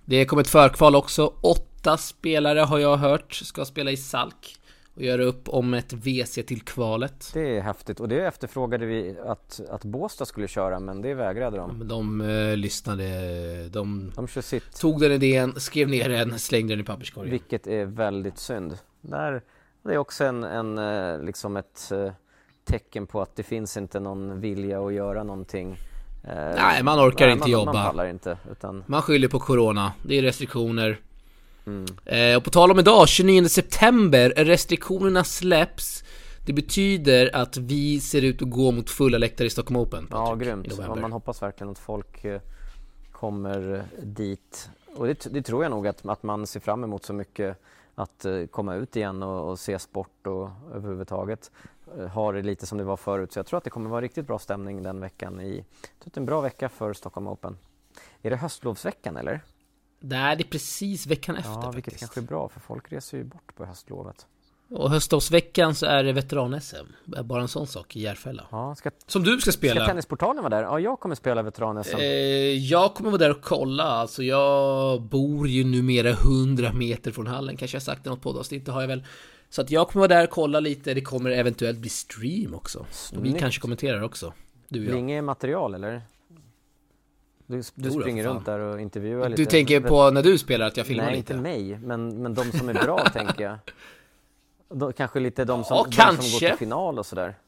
[0.04, 1.32] Det kommer ett förkval också.
[1.40, 4.56] Åtta spelare har jag hört ska spela i Salk.
[4.94, 7.30] Och göra upp om ett WC till kvalet.
[7.34, 11.56] Det är häftigt och det efterfrågade vi att, att Båstad skulle köra men det vägrade
[11.56, 11.78] de.
[11.78, 13.04] Men de eh, lyssnade.
[13.68, 14.26] De De
[14.80, 17.30] tog den idén, skrev ner den, slängde den i papperskorgen.
[17.30, 18.78] vilket är väldigt synd.
[19.00, 19.42] Där,
[19.82, 22.12] det är också en, en eh, liksom ett eh,
[22.64, 25.78] tecken på att det finns inte någon vilja att göra någonting.
[26.24, 27.92] Eh, Nej, man orkar inte man, jobba.
[27.92, 29.92] Man inte utan, Man skyller på Corona.
[30.02, 31.00] Det är restriktioner.
[31.66, 31.86] mm.
[32.04, 36.04] Eh, och på tal om idag, 29 september, restriktionerna släpps.
[36.46, 40.08] Det betyder att vi ser ut att gå mot fulla läktare i Stockholm Open.
[40.10, 40.66] Ja, Patrik, i grymt.
[40.78, 42.40] Ja, man hoppas verkligen att folk eh,
[43.12, 44.68] kommer eh, dit.
[44.94, 47.58] Och det, det tror jag nog att, att man ser fram emot så mycket.
[47.94, 51.50] Att eh, komma ut igen och, och se sport och överhuvudtaget
[51.98, 53.32] eh, ha det lite som det var förut.
[53.32, 55.40] Så jag tror att det kommer vara riktigt bra stämning den veckan.
[55.40, 55.64] I, jag
[55.98, 57.58] tror att det är en bra vecka för Stockholm Open.
[58.22, 59.40] Är det höstlovsveckan eller?
[60.00, 62.00] Nej, det är precis veckan efter Ja, vilket faktiskt.
[62.00, 64.26] kanske är bra för folk reser ju bort på höstlovet.
[64.74, 66.86] Och höstlovsveckan så är det veteran-SM.
[67.24, 68.46] Bara en sån sak i Järfälla.
[68.50, 69.80] Ja, ska, Som du ska spela.
[69.80, 70.62] ska Tennisportalen vara där?
[70.62, 71.96] Ja, jag kommer spela veteran-SM.
[71.98, 72.04] Eh,
[72.56, 73.84] jag kommer vara där och kolla.
[73.84, 77.56] Alltså jag bor ju numera 100 meter från hallen.
[77.56, 79.04] Kanske jag sagt i något poddavsnitt, det har jag väl.
[79.50, 80.94] Så att jag kommer vara där och kolla lite.
[80.94, 82.78] Det kommer eventuellt bli stream också.
[82.78, 83.38] Och vi Snyggt.
[83.38, 84.32] kanske kommenterar också.
[84.68, 84.98] Du och jag.
[84.98, 86.02] inget material eller?
[87.46, 89.42] Du, du springer runt där och intervjuar lite?
[89.42, 91.32] Du tänker på när du spelar att jag filmar Nej, lite?
[91.32, 93.58] inte mig, men, men de som är bra tänker jag.
[94.74, 97.38] Då, kanske lite de som, Ja, de som går till final och sådär.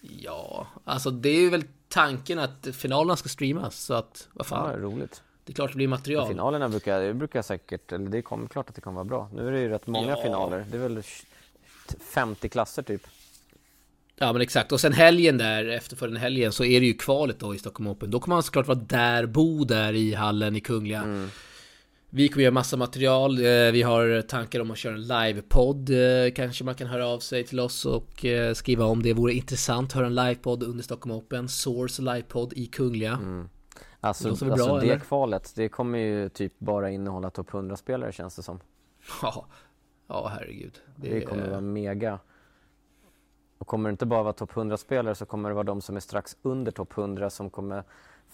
[0.00, 3.76] Ja, alltså det är ju väl tanken att finalerna ska streamas.
[3.84, 4.76] Så att, vad Ja, fan.
[4.80, 5.22] roligt.
[5.44, 6.28] Det är klart det blir material.
[6.28, 9.28] Finalerna brukar, det brukar säkert, eller det kommer klart att det kommer vara bra.
[9.34, 10.22] Nu är det ju rätt många Ja.
[10.22, 10.66] finaler.
[10.70, 11.02] Det är väl
[12.12, 13.06] 50 klasser typ.
[14.16, 17.38] Ja men exakt, och sen helgen där, efter den helgen så är det ju kvalet
[17.40, 18.10] då i Stockholm Open.
[18.10, 21.02] Då kommer man såklart vara där, bo där i hallen i Kungliga.
[21.02, 21.30] Mm.
[22.16, 25.90] Vi kommer göra massa material, eh, vi har tankar om att köra en livepodd.
[25.90, 29.32] eh, Kanske man kan höra av sig till oss och eh, skriva om det vore
[29.32, 29.92] intressant.
[29.92, 31.48] Höra en livepodd under Stockholm Open.
[31.48, 33.12] Source livepodd i Kungliga.
[33.12, 33.48] Mm.
[34.00, 34.98] Alltså, väl alltså bra, det eller?
[34.98, 38.60] kvalet, det kommer ju typ bara innehålla topp 100-spelare känns det som.
[39.22, 39.46] Ja,
[40.08, 40.80] ja herregud.
[40.96, 42.18] Det kommer vara mega.
[43.58, 46.00] Och kommer det inte bara vara topp 100-spelare så kommer det vara de som är
[46.00, 47.84] strax under topp 100 som kommer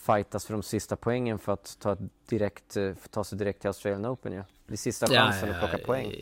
[0.07, 1.97] fightas för de sista poängen för att ta,
[2.29, 4.39] direkt, eh, ta sig direkt till Australian Open ju.
[4.39, 6.15] Det blir sista chansen att plocka poäng.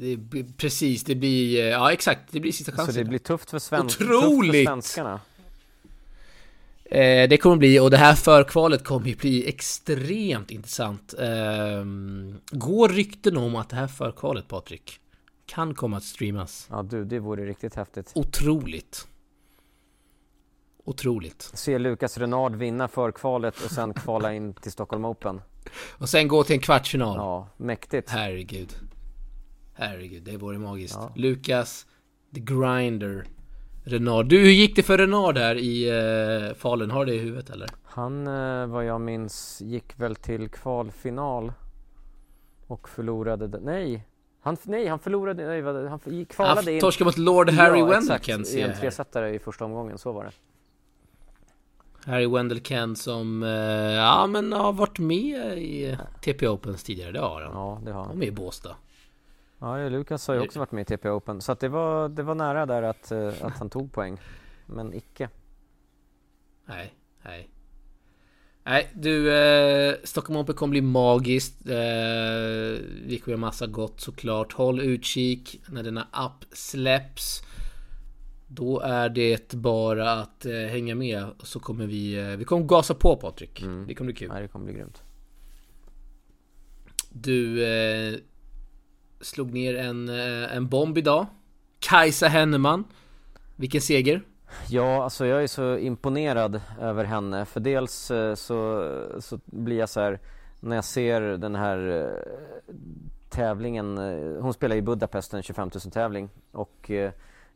[0.00, 2.94] Det blir, precis, det blir, eh, ja exakt, det blir sista chansen.
[2.94, 4.66] Så det blir tufft för, sven- tufft för Otroligt!
[4.66, 5.20] svenskarna.
[6.84, 11.14] Eh, det kommer bli, och det här förkvalet kommer ju bli extremt intressant.
[11.18, 11.84] Eh,
[12.50, 14.98] går rykten om att det här förkvalet, Patrik,
[15.46, 16.66] kan komma att streamas.
[16.70, 18.12] Ja du, det vore riktigt häftigt.
[18.14, 19.06] Otroligt.
[20.84, 21.42] Otroligt.
[21.54, 25.40] Se Lukas Renard vinna förkvalet och sen kvala in till Stockholm Open.
[25.98, 27.16] Och sen gå till en kvartsfinal.
[27.16, 28.10] Ja, mäktigt.
[28.10, 28.74] Herregud.
[29.74, 30.98] Herregud, det vore magiskt.
[31.00, 31.12] Ja.
[31.16, 31.86] Lukas,
[32.34, 33.24] The Grinder,
[33.84, 34.26] Renard.
[34.26, 36.90] Du, hur gick det för Renard här i eh, Falun?
[36.90, 37.68] Har du det i huvudet eller?
[37.84, 41.52] Han, eh, vad jag minns, gick väl till kvalfinal
[42.66, 44.06] och förlorade, nej,
[44.40, 46.80] han, nej, han förlorade, nej, han kvalade Han in.
[46.80, 50.30] torskade mot Lord Harry ja, Kent i en tresetare i första omgången, så var det.
[52.06, 53.50] Harry Wendell Kent som, eh,
[53.92, 57.52] ja men har varit med i TP Opens tidigare, det har han.
[57.52, 58.76] Ja, det har Han var med i Båstad.
[59.62, 62.34] Ja, Lukas har ju också varit med i TP Open, så det, var, det var
[62.34, 64.20] nära där att, eh, att han tog poäng.
[64.66, 65.28] Men icke.
[66.66, 67.48] Nej, nej.
[68.64, 71.66] Nej, du, eh, Stockholm Open kommer bli magiskt.
[71.66, 71.74] Eh,
[73.04, 74.52] vi kommer göra massa gott såklart.
[74.52, 77.42] Håll utkik när denna app släpps.
[78.54, 82.14] Då är det bara att eh, hänga med så kommer vi...
[82.18, 83.62] Eh, vi kommer gasa på Patrik.
[83.62, 83.86] Mm.
[83.86, 84.28] Det kommer bli kul.
[84.28, 85.02] Nej, det kommer bli grymt.
[87.10, 88.18] Du eh,
[89.20, 91.26] slog ner en, eh, en bomb idag.
[91.78, 92.84] Kajsa Henneman.
[93.56, 94.22] Vilken seger.
[94.68, 97.44] Ja, alltså jag är så imponerad över henne.
[97.44, 98.88] För dels eh, så,
[99.18, 100.20] så blir jag så här
[100.60, 102.74] när jag ser den här eh,
[103.30, 103.98] tävlingen.
[104.40, 106.90] Hon spelar i Budapest en 25 000 tävling och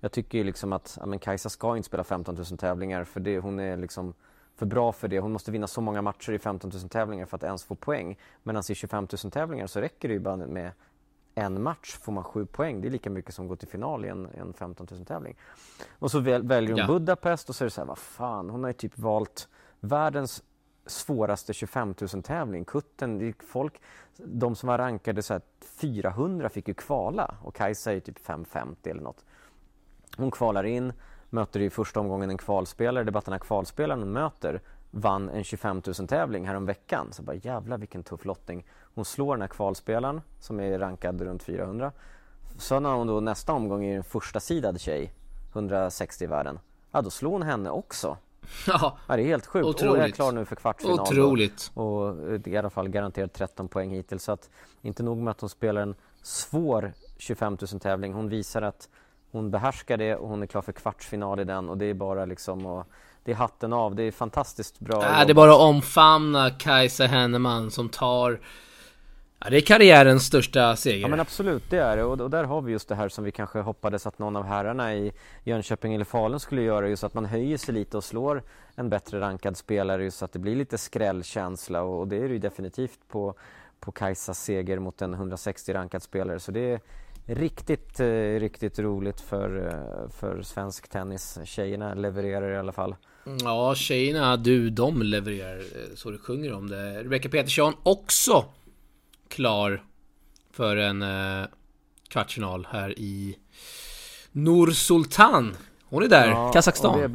[0.00, 3.20] jag tycker ju liksom att ja, men Kajsa ska inte spela 15 000 tävlingar för
[3.20, 4.14] det, hon är liksom
[4.56, 5.18] för bra för det.
[5.20, 8.18] Hon måste vinna så många matcher i 15 000 tävlingar för att ens få poäng.
[8.42, 10.72] Medan i 25 000 tävlingar så räcker det ju bara med
[11.34, 12.80] en match får man sju poäng.
[12.80, 15.36] Det är lika mycket som går till final i en, en 15 000 tävling.
[15.98, 16.86] Och så väl, väljer hon Ja.
[16.86, 19.48] Budapest och så är det så här, vad fan, hon har ju typ valt
[19.80, 20.42] världens
[20.86, 22.64] svåraste 25 000 tävling.
[22.64, 23.82] Kutten, folk,
[24.16, 25.42] de som var rankade så här
[25.80, 29.24] 400 fick ju kvala och Kajsa är typ 550 eller något.
[30.16, 30.92] Hon kvalar in,
[31.30, 33.04] möter i första omgången en kvalspelare.
[33.04, 36.54] Det är bara att den här kvalspelaren hon möter vann en 25 000 tävling här
[36.54, 37.06] om veckan.
[37.12, 38.64] Så bara jävlar vilken tuff lottning.
[38.94, 41.92] Hon slår den här kvalspelaren som är rankad runt 400.
[42.58, 45.12] Sen har hon då nästa omgång i en första sidad tjej,
[45.52, 46.58] 160 i världen.
[46.92, 48.16] Ja, då slår hon henne också.
[48.66, 49.64] Ja, Ja, det är helt sjukt.
[49.64, 50.14] Och är Otroligt.
[50.14, 50.96] klar nu för kvartsfinal.
[50.96, 51.02] då.
[51.02, 51.70] otroligt.
[51.74, 54.22] Och eh, det är i alla fall garanterat 13 poäng hittills.
[54.24, 54.50] Så att
[54.82, 58.12] inte nog med att hon spelar en svår 25 000 tävling.
[58.12, 58.88] Hon visar att
[59.36, 61.68] hon behärskar det och hon är klar för kvartsfinal i den.
[61.68, 62.86] Och det är bara liksom och
[63.24, 63.94] det är hatten av.
[63.94, 65.02] Det är fantastiskt bra.
[65.02, 65.26] Äh, jobb.
[65.26, 68.40] det är bara att omfamna Kajsa Henneman som tar...
[69.38, 70.98] Ja, det är karriärens största seger.
[70.98, 72.04] Ja men absolut, det är det.
[72.04, 74.44] Och, och där har vi just det här som vi kanske hoppades att någon av
[74.44, 75.12] herrarna i
[75.44, 76.88] Jönköping eller Falun skulle göra.
[76.88, 78.42] Just att man höjer sig lite och slår
[78.74, 81.82] en bättre rankad spelare just så att det blir lite skrällkänsla.
[81.82, 83.34] Och, och det är det ju definitivt på,
[83.80, 86.40] på Kajsas seger mot en 160 rankad spelare.
[86.40, 86.80] Så det är
[87.26, 91.38] riktigt, eh, riktigt roligt för, eh, för svensk tennis.
[91.44, 92.96] Tjejerna levererar i alla fall.
[93.42, 97.02] Ja, tjejerna, du, de levererar eh, så du sjunger om det.
[97.02, 98.44] Rebecca Petersson också
[99.28, 99.84] klar
[100.50, 101.04] för en
[102.08, 103.36] kvartsfinal här i
[104.32, 105.56] Nur Sultan.
[105.84, 107.12] Hon är där, Ja, Kazakstan.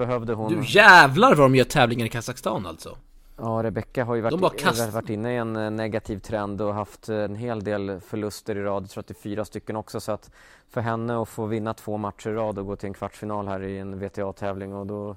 [0.50, 2.98] Du jävlar vad de gör tävlingar i Kazakstan alltså.
[3.44, 7.10] Ja, Rebecka har ju varit, kast- varit inne i en eh, negativ trend och haft
[7.10, 10.00] eh, en hel del förluster i rad, jag tror att det är fyra stycken också
[10.00, 10.32] så att
[10.70, 13.64] för henne att få vinna två matcher i rad och gå till en kvartsfinal här
[13.64, 15.16] i en VTA-tävling och då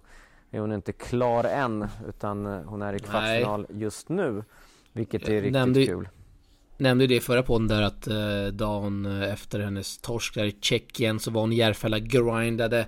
[0.50, 4.44] är hon inte klar än utan eh, hon är i kvartsfinal just nu
[4.92, 6.08] vilket är Jag riktigt nämnde- kul.
[6.76, 10.56] Nämnde ju det i förra podden där att eh, dagen efter hennes torsk där i
[10.60, 12.86] Tjeckien så var hon i Järfälla grindade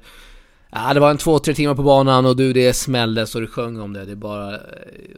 [0.71, 3.47] Ja det var en två, tre timmar på banan och du det smällde så du
[3.47, 4.05] sjöng om det.
[4.05, 4.61] Det bara eh,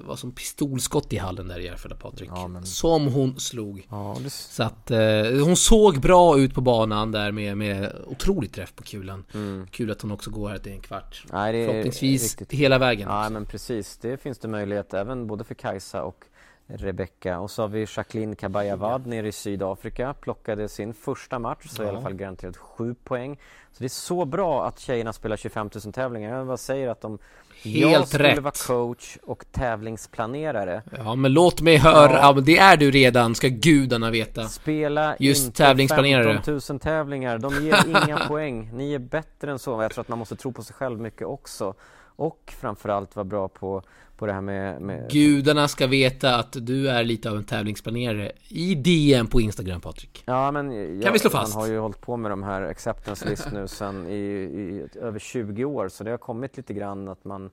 [0.00, 2.30] var som pistolskott i hallen där i Järfälla Patrik.
[2.34, 3.86] Ja, men- Som hon slog.
[3.90, 4.98] Ja, det, Så att eh,
[5.44, 9.24] hon såg bra ut på banan där med, med otroligt träff på kulan.
[9.34, 9.66] mm.
[9.70, 11.24] Kul att hon också går här till en kvart.
[11.32, 13.08] Nej, det är Förhoppningsvis riktigt hela vägen.
[13.08, 13.32] Ja också.
[13.32, 16.24] men precis, det finns det möjlighet även både för Kajsa och
[16.70, 17.38] Rebecca.
[17.40, 20.14] Och så har vi Jacqueline Kabayavad nere i Sydafrika.
[20.20, 21.90] Plockade sin första match, så i Ja.
[21.92, 23.38] alla fall garanterat sju poäng.
[23.72, 26.36] Så det är så bra att tjejerna spelar 25 000 tävlingar.
[26.36, 27.18] Jag bara säger att om
[27.62, 28.38] jag Helt skulle rätt.
[28.38, 32.32] vara coach och tävlingsplanerare Ja men låt mig höra, Ja.
[32.32, 34.44] det är du redan, ska gudarna veta.
[34.48, 36.34] Spela Just inte tävlingsplanerare.
[36.34, 38.70] 15 000 tävlingar, de ger inga poäng.
[38.72, 39.82] Ni är bättre än så.
[39.82, 41.74] Jag tror att man måste tro på sig själv mycket också.
[42.16, 43.82] Och framförallt vara bra på,
[44.18, 48.32] på det här med, med Gudarna ska veta att du är lite av en tävlingsplanerare
[48.48, 50.22] i DM på Instagram Patrik.
[50.26, 51.54] Ja men jag, Kan vi slå fast?
[51.54, 55.18] man har ju hållit på med de här acceptance list nu sen i, i över
[55.18, 57.50] 20 år så det har kommit lite grann att man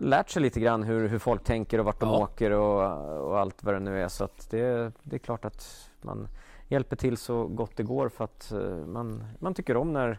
[0.00, 2.18] lärt sig lite grann hur, hur folk tänker och vart de Ja.
[2.18, 5.90] åker och, och allt vad det nu är så att det, det är klart att
[6.02, 6.28] man
[6.68, 10.18] hjälper till så gott det går för att eh, man, man tycker om när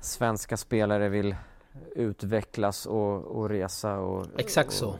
[0.00, 1.36] svenska spelare vill
[1.94, 4.88] utvecklas och, och resa och, Exakt så.
[4.88, 4.96] och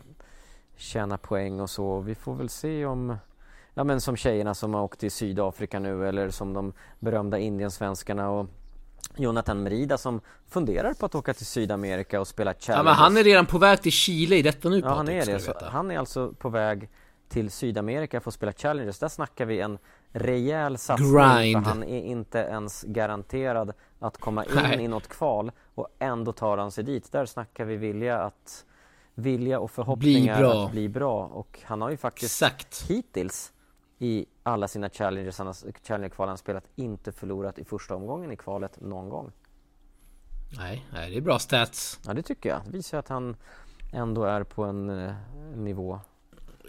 [0.76, 2.00] tjäna poäng och så.
[2.00, 3.16] Vi får väl se om
[3.74, 8.30] Ja men som tjejerna som har åkt till Sydafrika nu eller som de berömda indiensvenskarna
[8.30, 8.46] och
[9.16, 12.84] Jonathan Merida som funderar på att åka till Sydamerika och spela Ja Challenges.
[12.84, 15.38] men han är redan på väg till Chile i detta nu Ja han är det.
[15.40, 16.88] Så han är alltså på väg
[17.28, 18.98] till Sydamerika för att spela Challenges.
[18.98, 19.78] Där snackar vi en
[20.12, 21.64] rejäl satsning Grind.
[21.64, 24.84] för han är inte ens garanterad att komma in Nej.
[24.84, 27.12] i något kval och ändå tar han sig dit.
[27.12, 28.64] Där snackar vi vilja att
[29.14, 30.64] vilja och förhoppningar bra.
[30.64, 32.90] att bli bra och han har ju faktiskt Exakt.
[32.90, 33.52] hittills
[33.98, 35.40] i alla sina challenges,
[35.88, 39.32] challenger-kval han spelat, inte förlorat i första omgången i kvalet någon gång.
[40.58, 42.00] Nej, nej, det är bra stats.
[42.06, 42.60] Ja det tycker jag.
[42.64, 43.36] Det visar att han
[43.92, 45.12] ändå är på en eh,
[45.56, 46.00] nivå.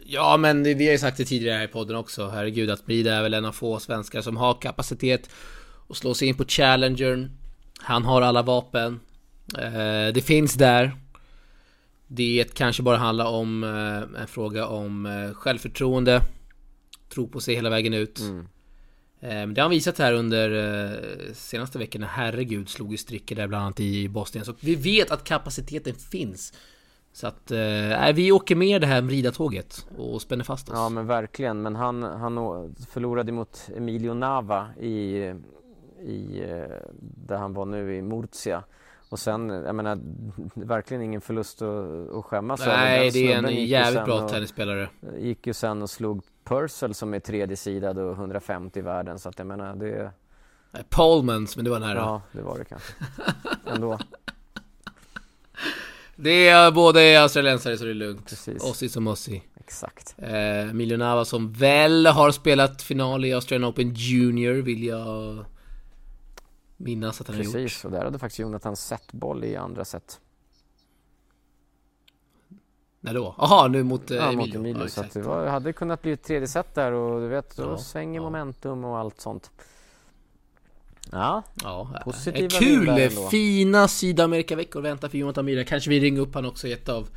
[0.06, 2.28] Ja men det- vi har ju sagt det tidigare här i podden också.
[2.28, 5.30] Herregud att Brida är väl en av få svenskar som har kapacitet
[5.90, 7.32] att slå sig in på Challengern.
[7.82, 9.00] Han har alla vapen.
[9.58, 10.92] Eh, det finns där.
[12.08, 16.22] Det kanske bara handlar om eh, en fråga om eh, självförtroende.
[17.14, 18.20] Tro på sig hela vägen ut.
[18.20, 18.48] Mm.
[19.22, 22.08] Eh, det har han visat här under eh, senaste veckorna.
[22.08, 24.46] Herregud, slog ju stricker där bland annat i Bosnien.
[24.46, 26.54] Så vi vet att kapaciteten finns.
[27.14, 30.76] Så att, eh, nej, vi åker med det här Brida-tåget och spänner fast oss.
[30.76, 32.36] Ja men verkligen, men han, han
[32.90, 35.34] förlorade mot Emilio Nava i,
[36.04, 38.64] i eh, där han var nu i Murcia.
[39.10, 40.00] Och sen, jag menar,
[40.54, 42.78] verkligen ingen förlust att, att skämmas över.
[42.78, 44.90] Nej, det är en jävligt bra och- tennisspelare.
[45.18, 49.20] Gick ju sen och slog Purcell som är tredje sidad och 150 i världen.
[49.20, 50.12] Så att jag menar, det,
[50.72, 51.98] Nej, Polmans, men det var nära.
[51.98, 52.94] ja det var det kanske.
[53.66, 54.00] Ändå,
[56.16, 58.30] Det är både australiensare så det är lugnt.
[58.30, 58.64] precis.
[58.64, 59.44] Ossi som Ossi.
[59.60, 60.16] Exakt.
[60.18, 65.46] Eh, Miljonava som väl har spelat final i Australian Open Junior vill jag
[66.80, 67.54] minnas att han har gjort.
[67.54, 70.20] Precis, och där hade faktiskt Jonathan sett boll i andra set.
[73.02, 73.36] När då?
[73.38, 74.46] Jaha, nu mot eh, Ja, Emilio.
[74.48, 74.82] mot Emilio.
[74.82, 77.64] Ja, så det var, hade kunnat bli ett tredje set där och du vet, då
[77.64, 78.24] Ja, svänger ja.
[78.24, 79.52] momentum och allt sånt.
[81.12, 83.10] Ja, Ja, eh, Positiva kul!
[83.32, 85.64] Fina Sydamerika-veckor väntar för Jonathan Myhre.
[85.64, 87.10] Kanske vi ringer upp han också i ett av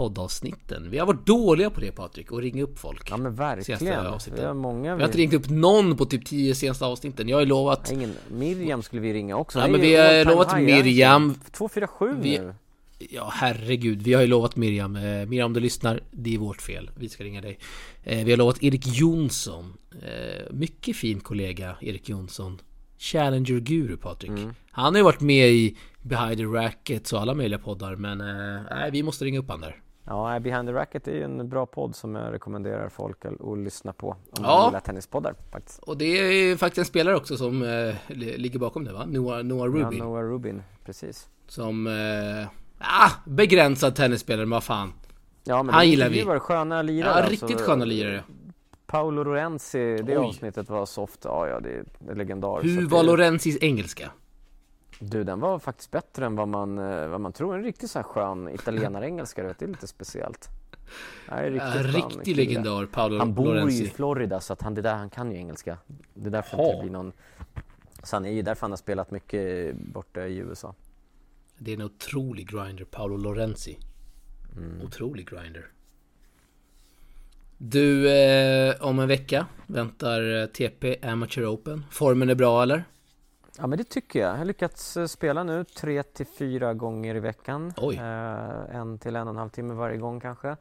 [0.00, 0.90] poddavsnitten.
[0.90, 3.10] Vi har varit dåliga på det Patrik, och ringa upp folk.
[3.10, 3.78] ja men verkligen.
[4.34, 4.96] Vi har många.
[4.96, 7.28] Vi har inte ringt upp någon på typ 10 senaste avsnitten.
[7.28, 9.58] Jag har ju lovat Ingen, Miriam skulle vi ringa också.
[9.58, 11.24] Ja, men vi har lovat high, Miriam.
[11.28, 11.50] inte?
[11.50, 12.54] 247 Vi- nu.
[13.10, 14.96] Ja herregud, vi har ju lovat Miriam.
[14.96, 16.90] Eh, Miriam om du lyssnar, det är vårt fel.
[16.94, 17.58] Vi ska ringa dig.
[18.02, 19.72] Eh, vi har lovat Erik Jonsson.
[20.02, 22.58] Eh, mycket fin kollega, Erik Jonsson.
[22.98, 24.30] Challenger-guru Patrik.
[24.30, 24.54] Mm.
[24.70, 27.96] Han har ju varit med i Behind the Rackets och alla möjliga poddar.
[27.96, 29.76] Men eh, vi måste ringa upp han där.
[30.04, 33.92] Ja, Behind the Racket är ju en bra podd som jag rekommenderar folk att, lyssna
[33.92, 34.08] på.
[34.10, 34.42] Om Ja.
[34.56, 35.78] man gillar tennispoddar faktiskt.
[35.78, 39.04] Och det är ju faktiskt en spelare också som eh, li- ligger bakom det va?
[39.06, 39.98] Noah, Noah Ja, Rubin.
[39.98, 41.28] Noah Rubin, precis.
[41.46, 41.86] Som...
[41.86, 42.46] Eh,
[42.78, 44.92] ah, begränsad tennisspelare, men vad fan.
[45.44, 46.18] Ja, men Han gillar vi.
[46.18, 47.10] intervjuar sköna lirare.
[47.10, 47.46] Ja, alltså.
[47.46, 48.22] riktigt sköna lirare.
[48.86, 50.26] Paolo Lorenzi, det Oj.
[50.26, 51.20] avsnittet var soft.
[51.24, 51.70] Ja, ja, det
[52.10, 52.80] är legendariskt.
[52.80, 54.10] Hur var det- Lorenzis engelska?
[55.02, 57.54] Du, den var faktiskt bättre än vad man, eh, vad man tror.
[57.54, 59.42] En riktigt så här skön italienare-engelska.
[59.42, 60.48] Det är lite speciellt.
[61.28, 62.42] Ja, riktigt skön riktig kille.
[62.42, 63.86] legendar, Paolo Han bor ju i Lorenzi.
[63.86, 65.78] Florida så att han, det där, han kan ju engelska.
[66.14, 67.12] Det är därför inte det blir någon...
[68.02, 70.74] Så han är ju därför han har spelat mycket borta i USA.
[71.58, 73.78] Det är en otrolig grinder, Paolo Lorenzi.
[74.56, 74.82] Mm.
[74.82, 75.66] Otrolig grinder.
[77.58, 81.84] Du, eh, om en vecka väntar eh, TP Amateur Open.
[81.90, 82.84] Formen är bra eller?
[83.58, 84.30] Ja men det tycker jag.
[84.30, 87.72] Jag har lyckats eh, spela nu tre till fyra gånger i veckan.
[87.98, 90.56] Eh, en till en och en halv timme varje gång kanske.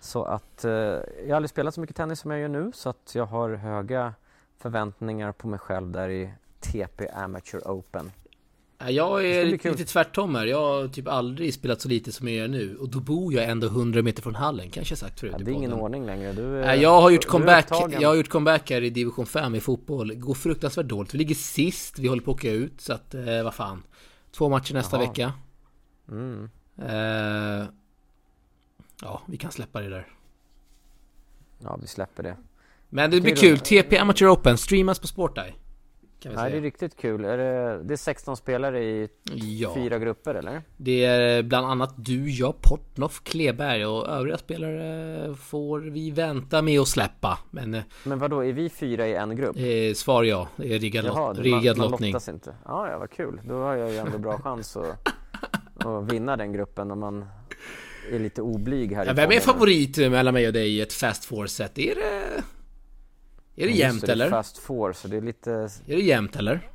[0.00, 2.88] Så att eh, jag har aldrig spelat så mycket tennis som jag gör nu så
[2.88, 4.14] att jag har höga
[4.58, 8.12] förväntningar på mig själv där i TP Amateur Open.
[8.90, 10.46] Ja, Jag är lite, lite tvärtom här.
[10.46, 12.76] Jag har typ aldrig spelat så lite som jag gör nu.
[12.76, 15.50] Och då bor jag ändå 100 meter från hallen, kanske jag sagt förut Ja, det
[15.50, 16.32] är ingen ordning längre.
[16.32, 17.68] Du, är- jag har gjort comeback,
[18.00, 20.08] jag har gjort comeback här i division 5 i fotboll.
[20.08, 21.14] Det går fruktansvärt dåligt.
[21.14, 22.80] Vi ligger sist, vi håller på att åka ut.
[22.80, 23.82] Så att, eh, vad fan.
[24.32, 25.06] Två matcher nästa Jaha.
[25.06, 25.32] vecka.
[26.08, 26.50] Mm.
[26.78, 27.66] Eh,
[29.02, 30.06] ja, vi kan släppa det där.
[31.62, 32.36] Ja, vi släpper det.
[32.88, 33.58] Men det blir kul.
[33.58, 35.54] TP Amateur Open streamas på Sporteye.
[36.24, 37.24] Kan vi Nej, det är riktigt kul.
[37.24, 40.62] Är det, det är 16 spelare i Ja, fyra grupper eller?
[40.76, 46.80] det är bland annat du, jag, Portnoff, Kleberg och övriga spelare får vi vänta med
[46.80, 47.38] att släppa.
[47.50, 49.56] Men eh, Men vad då är vi fyra i en grupp?
[49.56, 52.12] eh, svar ja, det är riggad, Jaha, lot, riggad man, man lottning.
[52.12, 52.54] lottas inte.
[52.64, 53.40] Ja, ja, vad kul.
[53.48, 55.08] Då har jag ju ändå bra chans att,
[55.86, 57.24] att vinna den gruppen om man
[58.12, 61.24] är lite oblyg här Ja, vem är favorit mellan mig och dig i ett Fast
[61.24, 61.78] Four-set?
[61.78, 62.42] Är det...
[63.56, 64.30] Är det jämnt det, det är eller?
[64.30, 65.52] Fast four, så det är lite...
[65.86, 66.70] Är det jämnt eller?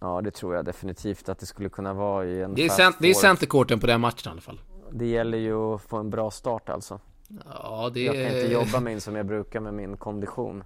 [0.00, 2.96] Ja, det tror jag definitivt att det skulle kunna vara i en Det är, cent,
[3.00, 3.20] det är four.
[3.20, 4.60] centercourten på den matchen i alla fall.
[4.92, 7.00] Det gäller ju att få en bra start alltså.
[7.44, 10.64] Ja, det Jag kan inte jobba min som jag brukar med min kondition.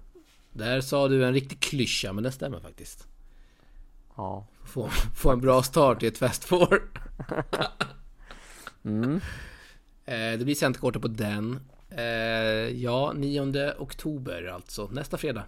[0.51, 3.07] Där sa du en riktig klyscha, men det stämmer faktiskt.
[4.17, 4.47] Ja.
[4.65, 6.81] Få, få en bra start i ett Fast Four.
[8.83, 9.15] Mm.
[10.05, 11.59] Eh, det blir centercourten på den.
[11.89, 12.03] Eh,
[12.83, 14.89] ja, 9 oktober alltså.
[14.91, 15.43] Nästa fredag.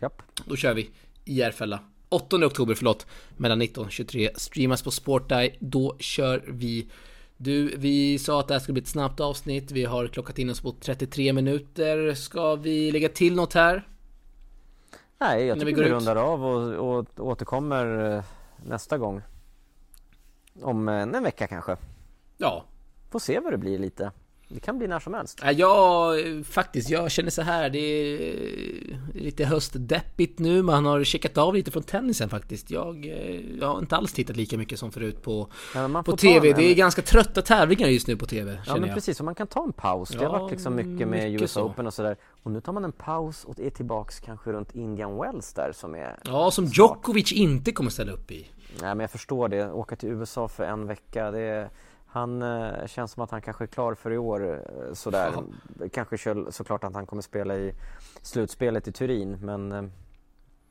[0.00, 0.22] Japp.
[0.44, 0.90] Då kör vi
[1.24, 1.80] i Järfälla.
[2.08, 3.06] 8 oktober, förlåt.
[3.36, 4.30] Mellan 19 och 23.
[4.36, 5.56] Streamas på Sporteye.
[5.58, 6.90] Då kör vi.
[7.36, 9.70] Du, vi sa att det här skulle bli ett snabbt avsnitt.
[9.70, 12.14] Vi har klockat in oss på 33 minuter.
[12.14, 13.88] Ska vi lägga till något här?
[15.18, 15.92] Nej, jag vi tycker vi ut.
[15.92, 18.24] rundar av och, och återkommer eh,
[18.66, 19.22] nästa gång.
[20.62, 21.76] Om en, en vecka kanske.
[22.36, 22.64] Ja,
[23.10, 24.12] Får se vad det blir lite.
[24.48, 25.40] Det kan bli när som helst.
[25.42, 27.70] Ja, Jag, faktiskt, jag känner så här.
[27.70, 30.62] Det är lite höstdeppigt nu.
[30.62, 32.70] Man har checkat av lite från tennisen faktiskt.
[32.70, 36.50] Jag, eh, jag har inte alls tittat lika mycket som förut på, Ja, på TV.
[36.50, 38.94] en- Det är ganska trötta tävlingar just nu på TV, Ja men jag.
[38.94, 40.08] precis, och man kan ta en paus.
[40.10, 41.62] Det har varit liksom mycket med mycket US så.
[41.62, 42.16] Open och sådär.
[42.42, 45.94] Och nu tar man en paus och är tillbaks kanske runt Indian Wells där som
[45.94, 46.18] är...
[46.24, 46.64] Ja, som.
[46.64, 48.36] Djokovic inte kommer ställa upp i.
[48.80, 49.72] Nej men jag förstår det.
[49.72, 51.70] Åka till USA för en vecka, det är...
[52.16, 55.32] Han eh, känns som att han kanske är klar för i år eh, sådär.
[55.92, 57.72] Kanske kör, såklart att han kommer spela i
[58.22, 59.82] slutspelet i Turin men eh,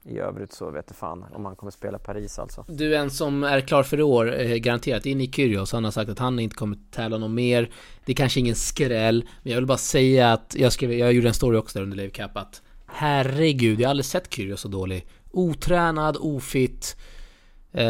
[0.04, 2.66] i övrigt så vet jag fan om han kommer spela Paris alltså.
[2.68, 5.72] Du, en som är klar för i år, eh, garanterat, det är Nick Kyrgios.
[5.72, 7.70] Han har sagt att han inte kommer tävla någon mer.
[8.06, 11.28] Det är kanske ingen skräll, men jag vill bara säga att jag, skrev, jag gjorde
[11.28, 14.68] en story också där under Live Cup att herregud, jag har aldrig sett Kyrgios så
[14.68, 15.08] dålig.
[15.32, 16.98] Otränad, ofit.
[17.72, 17.86] Eh,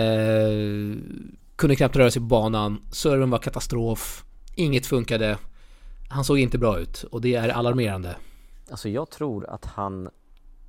[1.56, 2.82] kunde knappt röra sig på banan.
[2.92, 4.24] Serven var katastrof.
[4.56, 5.38] Inget funkade.
[6.10, 8.16] Han såg inte bra ut och det är alarmerande.
[8.70, 10.10] Alltså jag tror att han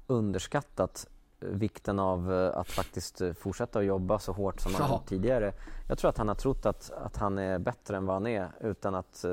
[0.06, 1.06] underskattat
[1.42, 4.94] eh, vikten av eh, att faktiskt eh, fortsätta att jobba så hårt som han Ja.
[4.94, 5.52] gjort tidigare.
[5.88, 8.48] Jag tror att han har trott att, att han är bättre än vad han är
[8.60, 9.24] utan att,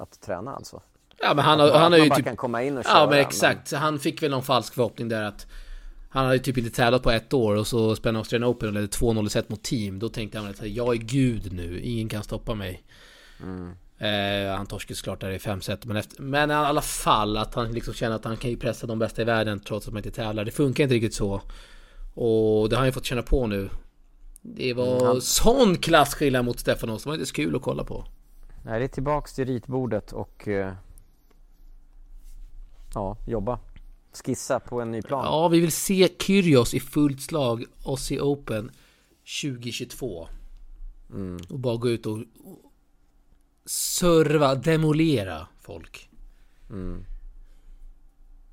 [0.00, 0.82] att träna alltså.
[1.20, 2.84] Ja men han Att har, han har man ju bara typ kan komma in och
[2.84, 2.98] köra.
[2.98, 5.46] Ja men exakt, Så han fick väl någon falsk förhoppning där att
[6.14, 8.86] Han hade typ inte tävlat på ett år och så spelade Australian Open och ledde
[8.86, 9.98] 2-0 i set mot team.
[9.98, 12.82] Då tänkte han att jag är gud nu, ingen kan stoppa mig.
[13.42, 13.70] Mm.
[13.98, 17.54] eh, Han torskade såklart där i fem set men, efter, men i alla fall att
[17.54, 20.04] han liksom känner att han kan ju pressa de bästa i världen trots att man
[20.04, 20.44] inte tävlar.
[20.44, 21.34] Det funkar inte riktigt så.
[22.14, 23.68] Och det har han ju fått känna på nu.
[24.42, 27.84] Det var Mm, han- sån klasskillnad mot Stefanos, det var inte så kul att kolla
[27.84, 28.04] på.
[28.62, 30.72] Nej, det är tillbaks till ritbordet och eh,
[32.94, 33.58] ja, jobba.
[34.16, 35.24] Skissa på en ny plan.
[35.24, 38.70] Ja, vi vill se Kyrgios i fullt slag Aussie Open
[39.42, 40.28] 2022
[41.10, 41.36] Mm.
[41.50, 42.18] Och bara gå ut och
[43.66, 46.10] serva, demolera folk.
[46.70, 47.04] Mm.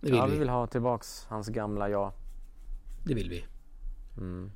[0.02, 0.40] Det vill Ja, vi vi.
[0.40, 2.12] vill ha tillbaks hans gamla jag.
[3.06, 3.46] Det vill vi.
[4.18, 4.52] Mm.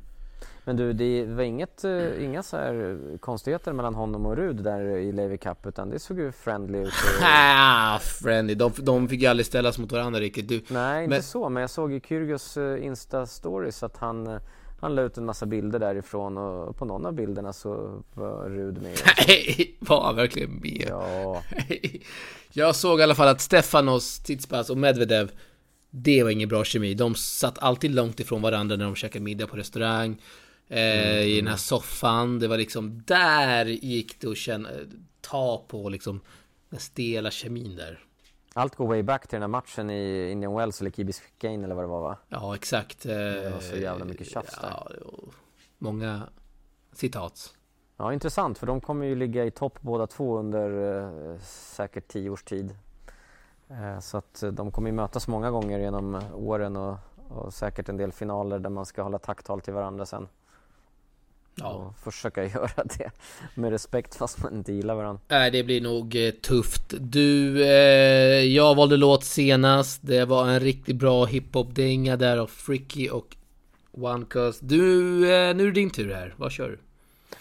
[0.66, 4.82] Men du, det var inget, eh, inga så här konstigheter mellan honom och Rud där
[4.82, 6.88] i Levi Cup utan det såg ju friendly ut.
[6.88, 7.24] Och...
[7.24, 8.56] Ah, friendly.
[8.56, 10.48] De, de fick ju aldrig ställas mot varandra riktigt.
[10.48, 11.24] Du, Nej, inte men...
[11.24, 14.40] så, men jag såg i Kyrgios eh, Insta-stories att han eh,
[14.80, 18.82] han la ut en massa bilder därifrån och på någon av bilderna så var Rud
[18.82, 18.98] med.
[19.28, 20.88] Nej, var han verkligen med?
[20.90, 21.44] Ja.
[22.54, 25.32] Jag såg i alla fall att Stefanos, Tsitsipas och Medvedev
[25.90, 26.94] Det var ingen bra kemi.
[26.94, 30.22] De satt alltid långt ifrån varandra när de käkade middag på restaurang.
[30.68, 31.28] Eh, mm.
[31.28, 32.40] I den här soffan.
[32.40, 34.70] Det var liksom där gick det att känna,
[35.22, 36.22] ta på liksom
[36.70, 38.00] den stela kemin där.
[38.54, 41.76] Allt går way back till den här matchen i Indian Wells eller Key Biscayne eller
[41.76, 42.18] vad det var va?
[42.30, 43.04] Ja exakt.
[43.04, 44.70] Det var så jävla mycket tjafs där.
[44.70, 44.88] Ja,
[45.78, 46.22] många
[46.94, 47.54] citat.
[47.98, 51.00] Ja intressant för de kommer ju ligga i topp båda två under
[51.32, 52.76] eh, säkert tio års tid.
[53.70, 56.98] Eh, så att eh, de kommer ju mötas många gånger genom åren och,
[57.30, 60.28] och säkert en del finaler där man ska hålla tacktal till varandra sen.
[61.56, 61.68] Ja.
[61.68, 63.12] Och försöka göra det
[63.56, 65.22] med respekt fast man inte gillar varandra.
[65.28, 66.94] Nej, det blir nog eh, tufft.
[67.00, 70.00] Du, eh, jag valde låt senast.
[70.04, 73.36] Det var en riktigt bra hiphop-dänga där av Fricky och
[73.92, 74.66] One Cause.
[74.66, 76.34] Du, eh, nu är det din tur här.
[76.38, 76.80] Vad kör du?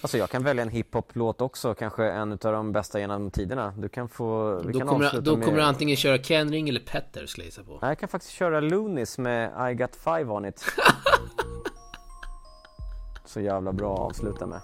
[0.00, 3.74] Alltså jag kan välja en hiphop-låt också, kanske en av de bästa genom tiderna.
[3.78, 4.58] Du kan få...
[4.66, 5.44] Vi då kan kommer, då med...
[5.44, 7.78] kommer du antingen köra Ken Ring eller Petter skulle jag på.
[7.82, 10.64] Nej, jag kan faktiskt köra Loonis med I got five on it.
[13.25, 14.61] så jävla bra att avsluta med.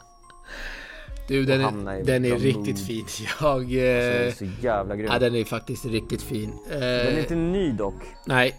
[1.28, 3.06] Du, den är, den är riktigt fin.
[3.40, 3.50] Jag...
[3.50, 5.08] Alltså, eh, så jävla grym.
[5.12, 6.52] Ja, den är faktiskt riktigt fin.
[6.68, 8.02] Den är inte ny dock.
[8.26, 8.54] Nej.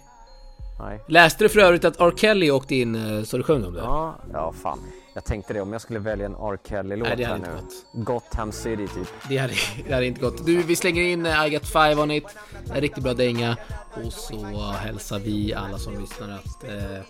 [0.79, 0.99] Nej.
[1.07, 2.13] Läste du för övrigt att R.
[2.15, 3.79] Kelly åkte in eh, så du sjöng om det?
[3.79, 4.79] Ja, ja fan.
[5.13, 6.57] Jag tänkte det om jag skulle välja en R.
[6.69, 7.47] Kelly-låt här nu.
[7.93, 8.23] Gått.
[8.23, 9.07] Gotham City typ.
[9.29, 9.53] Det hade,
[9.87, 10.45] det hade inte gått.
[10.45, 12.25] Du, vi slänger in eh, I got five on it.
[12.73, 13.57] En riktigt bra dänga.
[14.05, 17.01] Och så hälsar vi alla som lyssnar att eh,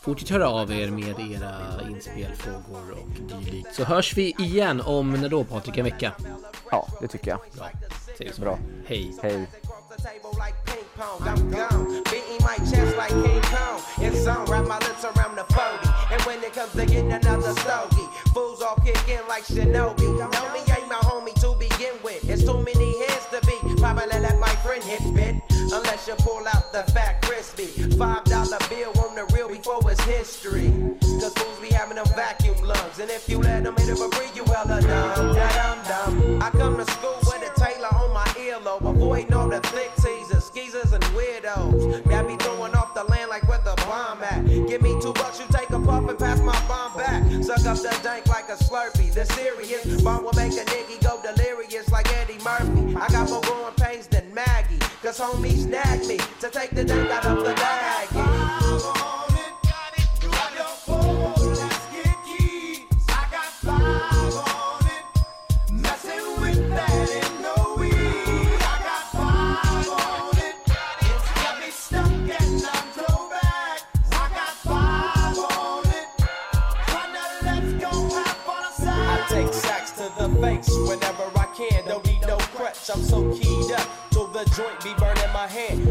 [0.00, 3.74] Fortsätt höra av er med era inspel, frågor och dylikt.
[3.74, 5.78] Så hörs vi igen om, när då Patrik?
[5.78, 6.12] En vecka?
[6.70, 7.40] Ja, det tycker jag.
[7.56, 7.70] Bra.
[8.14, 8.38] Ses.
[8.38, 8.58] Bra.
[8.86, 9.14] Hej.
[9.22, 9.48] Hej.
[10.98, 12.02] I'm gone.
[12.04, 13.80] Beating my chest like King Kong.
[14.00, 15.88] In zone, wrap my lips around the 40.
[16.12, 20.06] And when it comes to getting another stogie, fools all kick in like Shinobi.
[20.32, 22.28] Homie ain't my homie to begin with.
[22.30, 23.56] It's too many hands to be.
[23.80, 25.55] Probably let my friend hit bit.
[25.72, 27.66] Unless you pull out the fat crispy.
[27.96, 30.72] Five dollar bill on the real before it's history.
[31.00, 32.98] Cause fools be having them vacuum lungs.
[33.00, 35.34] And if you let them hit it for free, you hella dumb.
[35.34, 36.42] Da dum dum.
[36.42, 38.88] I come to school with a tailor on my earlobe.
[38.88, 42.04] Avoiding all the thick teasers, skeezers, and weirdos.
[42.04, 44.46] That be throwing off the land like where the bomb at.
[44.46, 47.22] Give me two bucks, you take a puff and pass my bomb back.
[47.42, 49.12] Suck up the dank like a slurpee.
[49.12, 52.94] The serious bomb will make a nigga go delirious like Eddie Murphy.
[52.96, 53.75] I got more Maggie.
[55.06, 58.25] Cause homies snagged me to take the dank out of the baggie.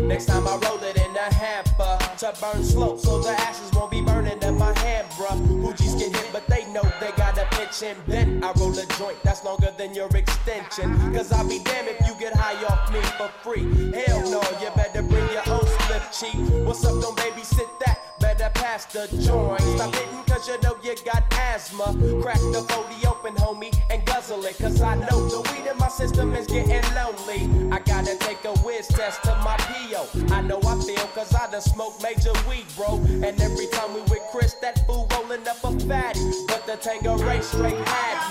[0.07, 3.89] Next time I roll it in a hamper to burn slow, so the ashes won't
[3.89, 5.35] be burning in my hand, bruh.
[5.63, 8.43] Hoogies get hit, but they know they got a pitch and bent.
[8.43, 10.93] I roll a joint that's longer than your extension.
[11.11, 13.63] Cause I'll be damned if you get high off me for free.
[13.93, 16.39] Hell no, you better bring your own slip cheap.
[16.65, 18.19] What's up, don't babysit that?
[18.19, 19.61] Better pass the joint.
[19.61, 21.95] Stop hitting cause you know you got asthma.
[22.21, 24.57] Crack the 40 open, homie, and guzzle it.
[24.57, 27.71] Cause I know the weed in my system is getting lonely.
[27.71, 29.57] I gotta take a whiz test to my
[30.47, 32.95] know I feel cause I done smoked major weed, bro.
[33.25, 36.19] And every time we with Chris, that fool rolling up a fatty.
[36.47, 38.24] But the Tango race straight had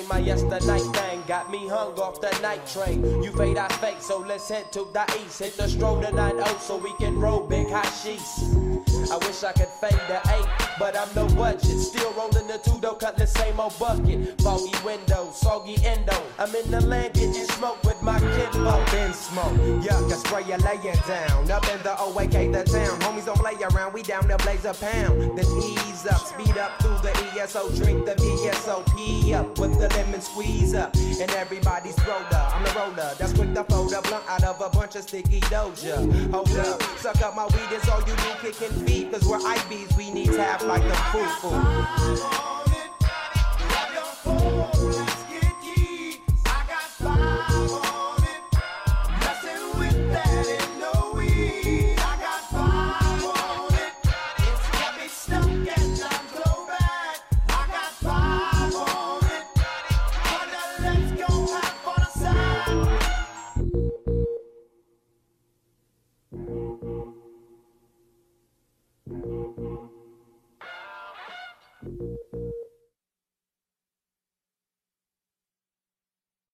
[0.00, 0.08] man.
[0.08, 3.22] My yesterday thing got me hung off the night train.
[3.22, 5.38] You fade, I fake, so let's head to the east.
[5.38, 8.71] Hit the stroll to 9 so we can roll big hot sheets.
[9.12, 10.48] I wish I could fade the eight,
[10.78, 11.78] but I'm no budget.
[11.80, 14.40] Still rolling the two though, cut the same old bucket.
[14.40, 16.16] Foggy window, soggy endo.
[16.38, 18.56] I'm in the land getting smoke with my kid.
[18.56, 19.52] Up in smoke,
[19.84, 21.50] yuck, I spray you laying down.
[21.50, 22.98] Up in the OAK, the town.
[23.00, 25.36] Homies don't play around, we down to blaze a pound.
[25.36, 30.22] Then ease up, speed up through the ESO, drink the VSOP up with the lemon
[30.22, 30.96] squeeze up.
[30.96, 33.14] And everybody's roller, I'm the roller.
[33.18, 36.00] That's quick to fold a blunt out of a bunch of sticky doja.
[36.30, 39.01] Hold up, suck up my weed, it's all you do, kicking feet.
[39.10, 42.61] Cause we're IBs, we need tap like the foo foo.